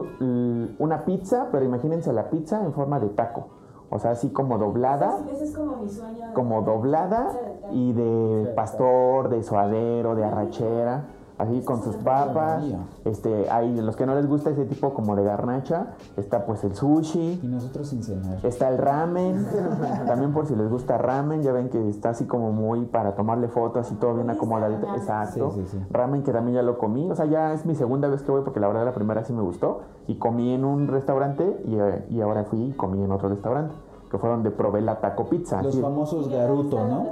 [0.79, 3.47] una pizza, pero imagínense la pizza en forma de taco.
[3.89, 6.21] O sea, así como doblada, Ese es como mi sueño.
[6.21, 12.63] de- como doblada y de pastor, de suadero, de arrachera, así con sus papas.
[13.03, 16.75] Este, hay los que no les gusta ese tipo como de garnacha, está pues el
[16.75, 17.39] sushi.
[17.43, 18.45] Y nosotros sin cenar.
[18.45, 19.45] Está el ramen,
[20.07, 23.47] también por si les gusta ramen, ya ven que está así como muy para tomarle
[23.47, 24.87] fotos y todo bien acomodadito.
[24.95, 25.51] Exacto.
[25.55, 25.83] Sí, sí, sí.
[25.91, 28.41] Ramen que también ya lo comí, o sea, ya es mi segunda vez que voy
[28.43, 29.81] porque la verdad la primera sí me gustó.
[30.07, 33.73] Y comí en un restaurante y, y ahora fui y comí en otro restaurante,
[34.11, 35.61] que fue donde probé la taco pizza.
[35.61, 35.81] Los Sí.
[35.81, 37.05] famosos Garuto, ¿no?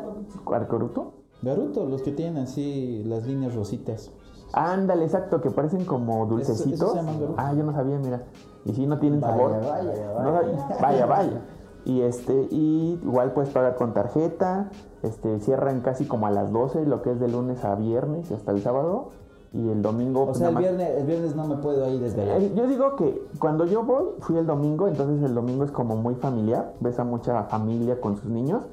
[0.43, 1.22] ¿Cuál, Garuto?
[1.43, 4.11] Garuto, los que tienen así las líneas rositas.
[4.53, 6.73] Ándale, exacto, que parecen como dulcecitos.
[6.95, 7.33] Eso- eso se Garuto.
[7.37, 8.23] ah, yo no sabía, mira.
[8.65, 9.51] Y sí, no tienen Vaya, sabor.
[9.51, 11.41] vaya, No sab- vaya, vaya.
[11.85, 14.69] Y este, y igual puedes pagar con tarjeta.
[15.01, 18.33] Este, cierran casi como a las 12, lo que es de lunes a viernes y
[18.35, 19.09] hasta el sábado.
[19.51, 20.21] Y el domingo.
[20.21, 22.37] O pues, sea, el viernes, el viernes no me puedo ahí desde allá.
[22.37, 25.95] Eh, Yo digo que cuando yo voy, fui el domingo, entonces el domingo es como
[25.97, 28.63] muy familiar, ves a mucha familia con sus niños,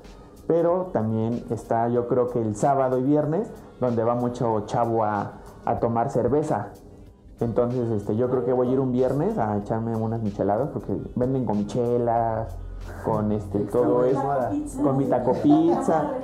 [0.51, 3.49] pero también está yo creo que el sábado y viernes,
[3.79, 5.35] donde va mucho chavo a,
[5.65, 6.71] a tomar cerveza.
[7.39, 10.93] Entonces este, yo creo que voy a ir un viernes a echarme unas micheladas, porque
[11.15, 12.59] venden con michelas,
[13.05, 14.29] con este, todo eso,
[14.83, 16.15] con mi taco pizza.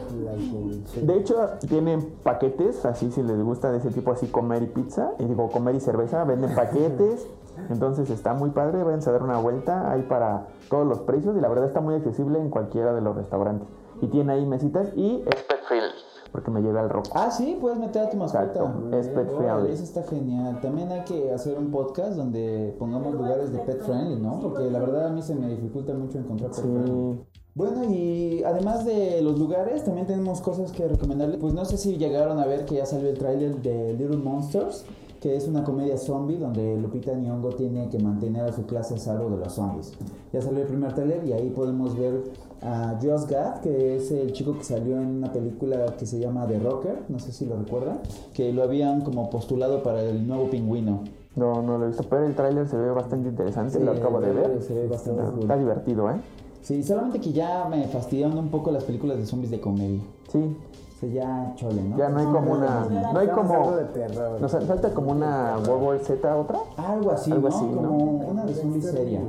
[1.00, 5.12] De hecho, tienen paquetes, así si les gusta de ese tipo, así comer y pizza,
[5.20, 7.28] y digo comer y cerveza, venden paquetes.
[7.70, 11.40] Entonces está muy padre, váyanse a dar una vuelta, hay para todos los precios y
[11.40, 13.68] la verdad está muy accesible en cualquiera de los restaurantes.
[14.00, 15.98] Y tiene ahí mesitas y es pet friendly,
[16.32, 17.10] porque me lleva el roco.
[17.14, 18.44] Ah, sí, puedes meter a tu mascota.
[18.44, 19.72] Exacto, es pet friendly.
[19.72, 20.60] Eso está genial.
[20.60, 24.40] También hay que hacer un podcast donde pongamos lugares de pet friendly, ¿no?
[24.40, 27.20] Porque la verdad a mí se me dificulta mucho encontrar pet friendly.
[27.54, 31.38] Bueno, y además de los lugares, también tenemos cosas que recomendarles.
[31.38, 34.84] Pues no sé si llegaron a ver que ya salió el tráiler de Little Monsters,
[35.20, 38.98] que es una comedia zombie donde Lupita Nyong'o tiene que mantener a su clase a
[38.98, 39.92] salvo de los zombies.
[40.32, 42.24] Ya salió el primer tráiler y ahí podemos ver
[42.62, 46.46] a Josh Gad, que es el chico que salió en una película que se llama
[46.46, 48.00] The Rocker, no sé si lo recuerdan,
[48.34, 51.04] que lo habían como postulado para el nuevo pingüino.
[51.34, 54.20] No, no lo he visto, pero el tráiler se ve bastante interesante, Sí, lo acabo
[54.20, 54.62] de ver.
[54.62, 56.14] se ve bastante está, está divertido, ¿eh?
[56.62, 60.00] Sí, solamente que ya me fastidiaron un poco las películas de zombies de comedia.
[60.32, 60.56] Sí.
[60.96, 61.98] O sea, ya chole, ¿no?
[61.98, 62.86] Ya no hay como una.
[63.12, 63.72] No hay como.
[63.72, 64.38] de.
[64.40, 66.58] Nos falta como una World War Z otra.
[66.78, 67.54] Algo así, Algo ¿no?
[67.54, 67.82] así, ¿no?
[67.82, 69.20] Como una de zombies seria,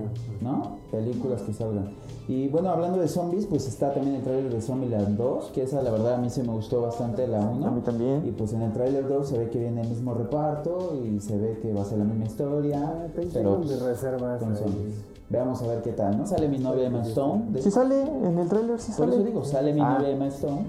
[0.41, 0.77] ¿no?
[0.91, 1.89] Películas que salgan.
[2.29, 5.81] Y bueno, hablando de zombies, pues está también el tráiler de Zombieland 2, que esa
[5.81, 7.67] la verdad a mí se me gustó bastante la 1.
[7.67, 8.23] A mí también.
[8.25, 11.37] Y pues en el tráiler 2 se ve que viene el mismo reparto y se
[11.37, 14.57] ve que va a ser la misma historia, pero tengo pues, mis reservas con ahí.
[14.57, 14.95] zombies.
[15.29, 16.25] Veamos a ver qué tal, ¿no?
[16.25, 17.45] Sale mi novia Emma Stone.
[17.49, 19.15] de- Sí sale, en el tráiler sí Por sale.
[19.17, 19.95] eso digo, sale mi Ah.
[19.97, 20.65] novia Emma Stone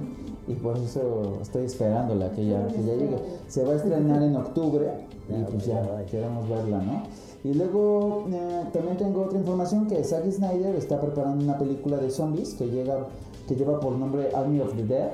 [0.48, 3.18] y por eso estoy esperándola que ya, que ya llegue.
[3.48, 4.90] Se va a estrenar en octubre
[5.28, 7.02] y pues ya queremos verla, ¿no?
[7.44, 12.10] Y luego eh, también tengo otra información que Zack Snyder está preparando una película de
[12.10, 13.06] zombies que llega
[13.46, 15.10] que lleva por nombre Army of the Dead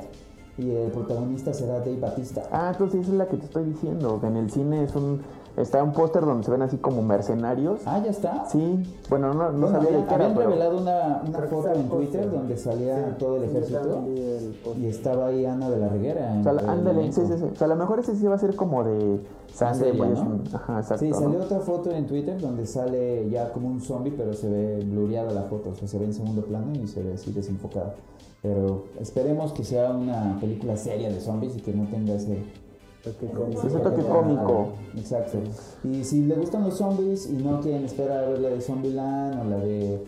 [0.59, 2.43] y el protagonista será Dave Batista.
[2.51, 4.21] Ah, entonces esa es la que te estoy diciendo.
[4.21, 5.21] que En el cine es un.
[5.57, 7.81] Está un póster donde se ven así como mercenarios.
[7.87, 8.45] Ah, ya está.
[8.47, 8.83] Sí.
[9.09, 10.49] Bueno, no, no Bueno, sabía de habían, qué era, habían pero.
[10.51, 14.05] revelado una, una foto en Twitter donde salía todo el ejército
[14.77, 16.37] y estaba ahí Ana de la Reguera.
[16.41, 17.45] O sea, ándale, sí, sí, sí.
[17.53, 19.21] O sea, a lo mejor ese sí va a ser como de
[19.53, 20.21] sangre, pues, ¿no?
[20.23, 21.05] un- Ajá, exacto.
[21.05, 21.19] Sí, ¿no?
[21.21, 25.31] salió otra foto en Twitter donde sale ya como un zombie, pero se ve blureada
[25.31, 27.95] la foto, o sea, se ve en segundo plano y se ve así desenfocada.
[28.43, 32.43] Pero esperemos que sea una película seria de zombies y que no tenga ese
[33.05, 33.67] Toque cómico.
[33.67, 34.69] Ese toque cómico.
[34.97, 35.39] Exacto.
[35.85, 39.41] Y si les gustan los zombies y no quieren esperar a ver la de Zombieland
[39.41, 40.01] o la de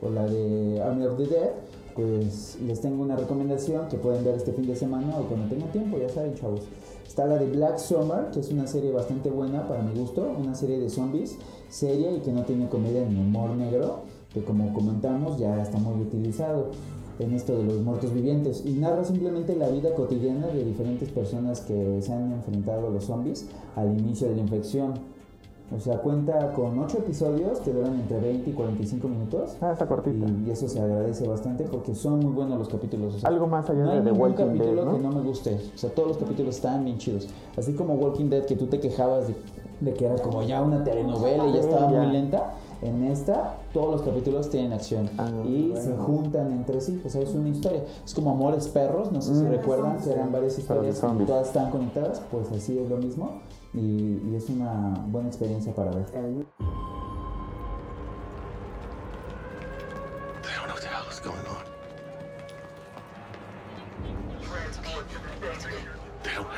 [0.00, 1.50] o la de Army of the Dead,
[1.94, 5.70] pues les tengo una recomendación que pueden ver este fin de semana o cuando tengan
[5.72, 6.62] tiempo, ya saben, chavos.
[7.06, 10.54] Está la de Black Summer, que es una serie bastante buena para mi gusto, una
[10.54, 11.38] serie de zombies
[11.68, 14.00] seria y que no tiene comedia ni humor negro,
[14.32, 16.70] que como comentamos ya está muy utilizado
[17.18, 21.60] en esto de los muertos vivientes y narra simplemente la vida cotidiana de diferentes personas
[21.60, 23.46] que se han enfrentado a los zombies
[23.76, 24.94] al inicio de la infección.
[25.74, 29.56] O sea, cuenta con 8 episodios que duran entre 20 y 45 minutos.
[29.62, 30.26] Ah, está cortita.
[30.26, 33.14] Y, y eso se agradece bastante porque son muy buenos los capítulos.
[33.14, 34.92] o sea, Algo más allá no hay de The Walking capítulo Dead, ¿no?
[34.92, 35.58] que no me guste.
[35.74, 37.28] O sea, todos los capítulos están bien chidos.
[37.56, 39.34] Así como Walking Dead, que tú te quejabas de,
[39.80, 42.54] de que era como ya una telenovela y ya Sí, estaba muy lenta.
[42.84, 47.00] En esta, todos los capítulos tienen acción Ah, y se juntan entre sí.
[47.04, 47.82] O sea, es una historia.
[48.04, 49.48] Es como Amores Perros, no sé si Mm.
[49.52, 52.20] recuerdan que eran varias historias todas están conectadas.
[52.30, 53.40] Pues así es lo mismo.
[53.72, 56.04] Y, y es una buena experiencia para ver.
[66.22, 66.48] They don't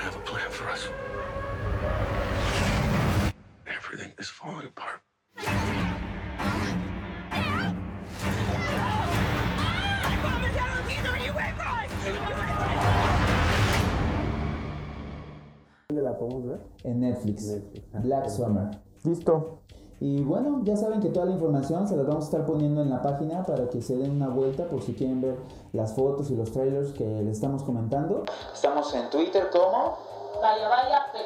[15.97, 16.61] ¿Dónde la podemos ver?
[16.85, 17.47] En Netflix.
[17.47, 18.29] Netflix, ah, Black.
[18.29, 18.79] Summer.
[19.05, 19.61] Listo.
[19.99, 22.91] Y bueno, ya saben que toda la información se las vamos a estar poniendo en
[22.91, 25.37] la página para que se den una vuelta por si quieren ver
[25.73, 28.25] las fotos y los trailers que les estamos comentando.
[28.53, 29.97] Estamos en Twitter como
[30.43, 31.19] Vaya, vaya, P.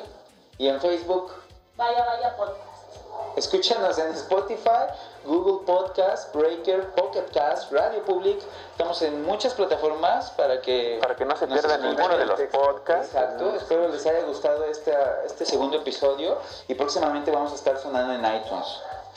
[0.58, 1.30] y en Facebook.
[1.76, 2.69] Vaya, vaya, podcast.
[3.36, 4.86] Escúchanos en Spotify,
[5.24, 8.38] Google Podcast, Breaker, Pocket Cast, Radio Public.
[8.72, 11.82] Estamos en muchas plataformas para que Para que no se escuchen.
[11.82, 13.14] ninguno de los podcasts.
[13.14, 13.54] Exacto.
[13.54, 18.20] Espero les haya gustado esta, este segundo episodio y próximamente vamos a estar sonando en
[18.36, 18.66] iTunes.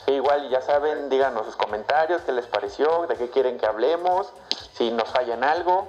[0.06, 4.28] E igual, ya saben, díganos sus comentarios, qué les pareció, de qué quieren que hablemos,
[4.74, 5.88] si nos fallan algo.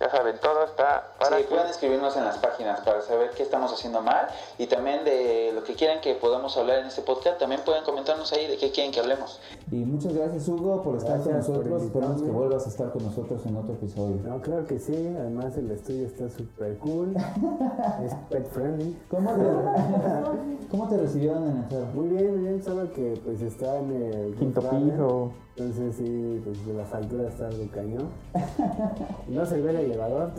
[0.00, 3.42] Ya saben, todo está para sí, que- pueden escribirnos en las páginas para saber qué
[3.44, 4.26] estamos haciendo mal
[4.58, 7.38] y también de lo que quieran que podamos hablar en este podcast.
[7.38, 9.40] También pueden comentarnos ahí de qué quieren que hablemos.
[9.70, 11.82] Y muchas gracias Hugo por estar Gracias con nosotros.
[11.84, 14.16] Esperamos que vuelvas a estar con nosotros en otro episodio.
[14.24, 15.14] No, claro que sí.
[15.18, 17.14] Además, el estudio está súper cool.
[18.04, 18.98] es pet friendly.
[19.08, 19.42] ¿Cómo te,
[20.70, 21.86] ¿Cómo te recibieron en el foro?
[21.94, 22.62] Muy bien, muy bien.
[22.62, 25.30] Solo que pues está en el Quinto piso.
[25.56, 28.08] Entonces, sí, pues de las alturas está algo cañón.
[29.28, 30.30] No se ve el elevador.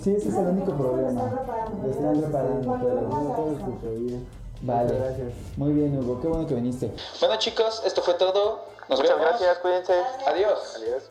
[0.00, 1.22] Sí, ese es el único problema.
[1.82, 3.34] Lo están reparando, pero No,
[3.80, 4.26] todo bien.
[4.62, 4.94] Vale.
[4.98, 5.32] Gracias.
[5.56, 6.20] Muy bien, Hugo.
[6.20, 6.92] Qué bueno que viniste.
[7.20, 8.64] Bueno chicos, esto fue todo.
[8.88, 9.30] Nos Muchas vemos.
[9.30, 9.92] gracias, cuídense.
[10.26, 10.76] Adiós.
[10.76, 11.10] Adiós.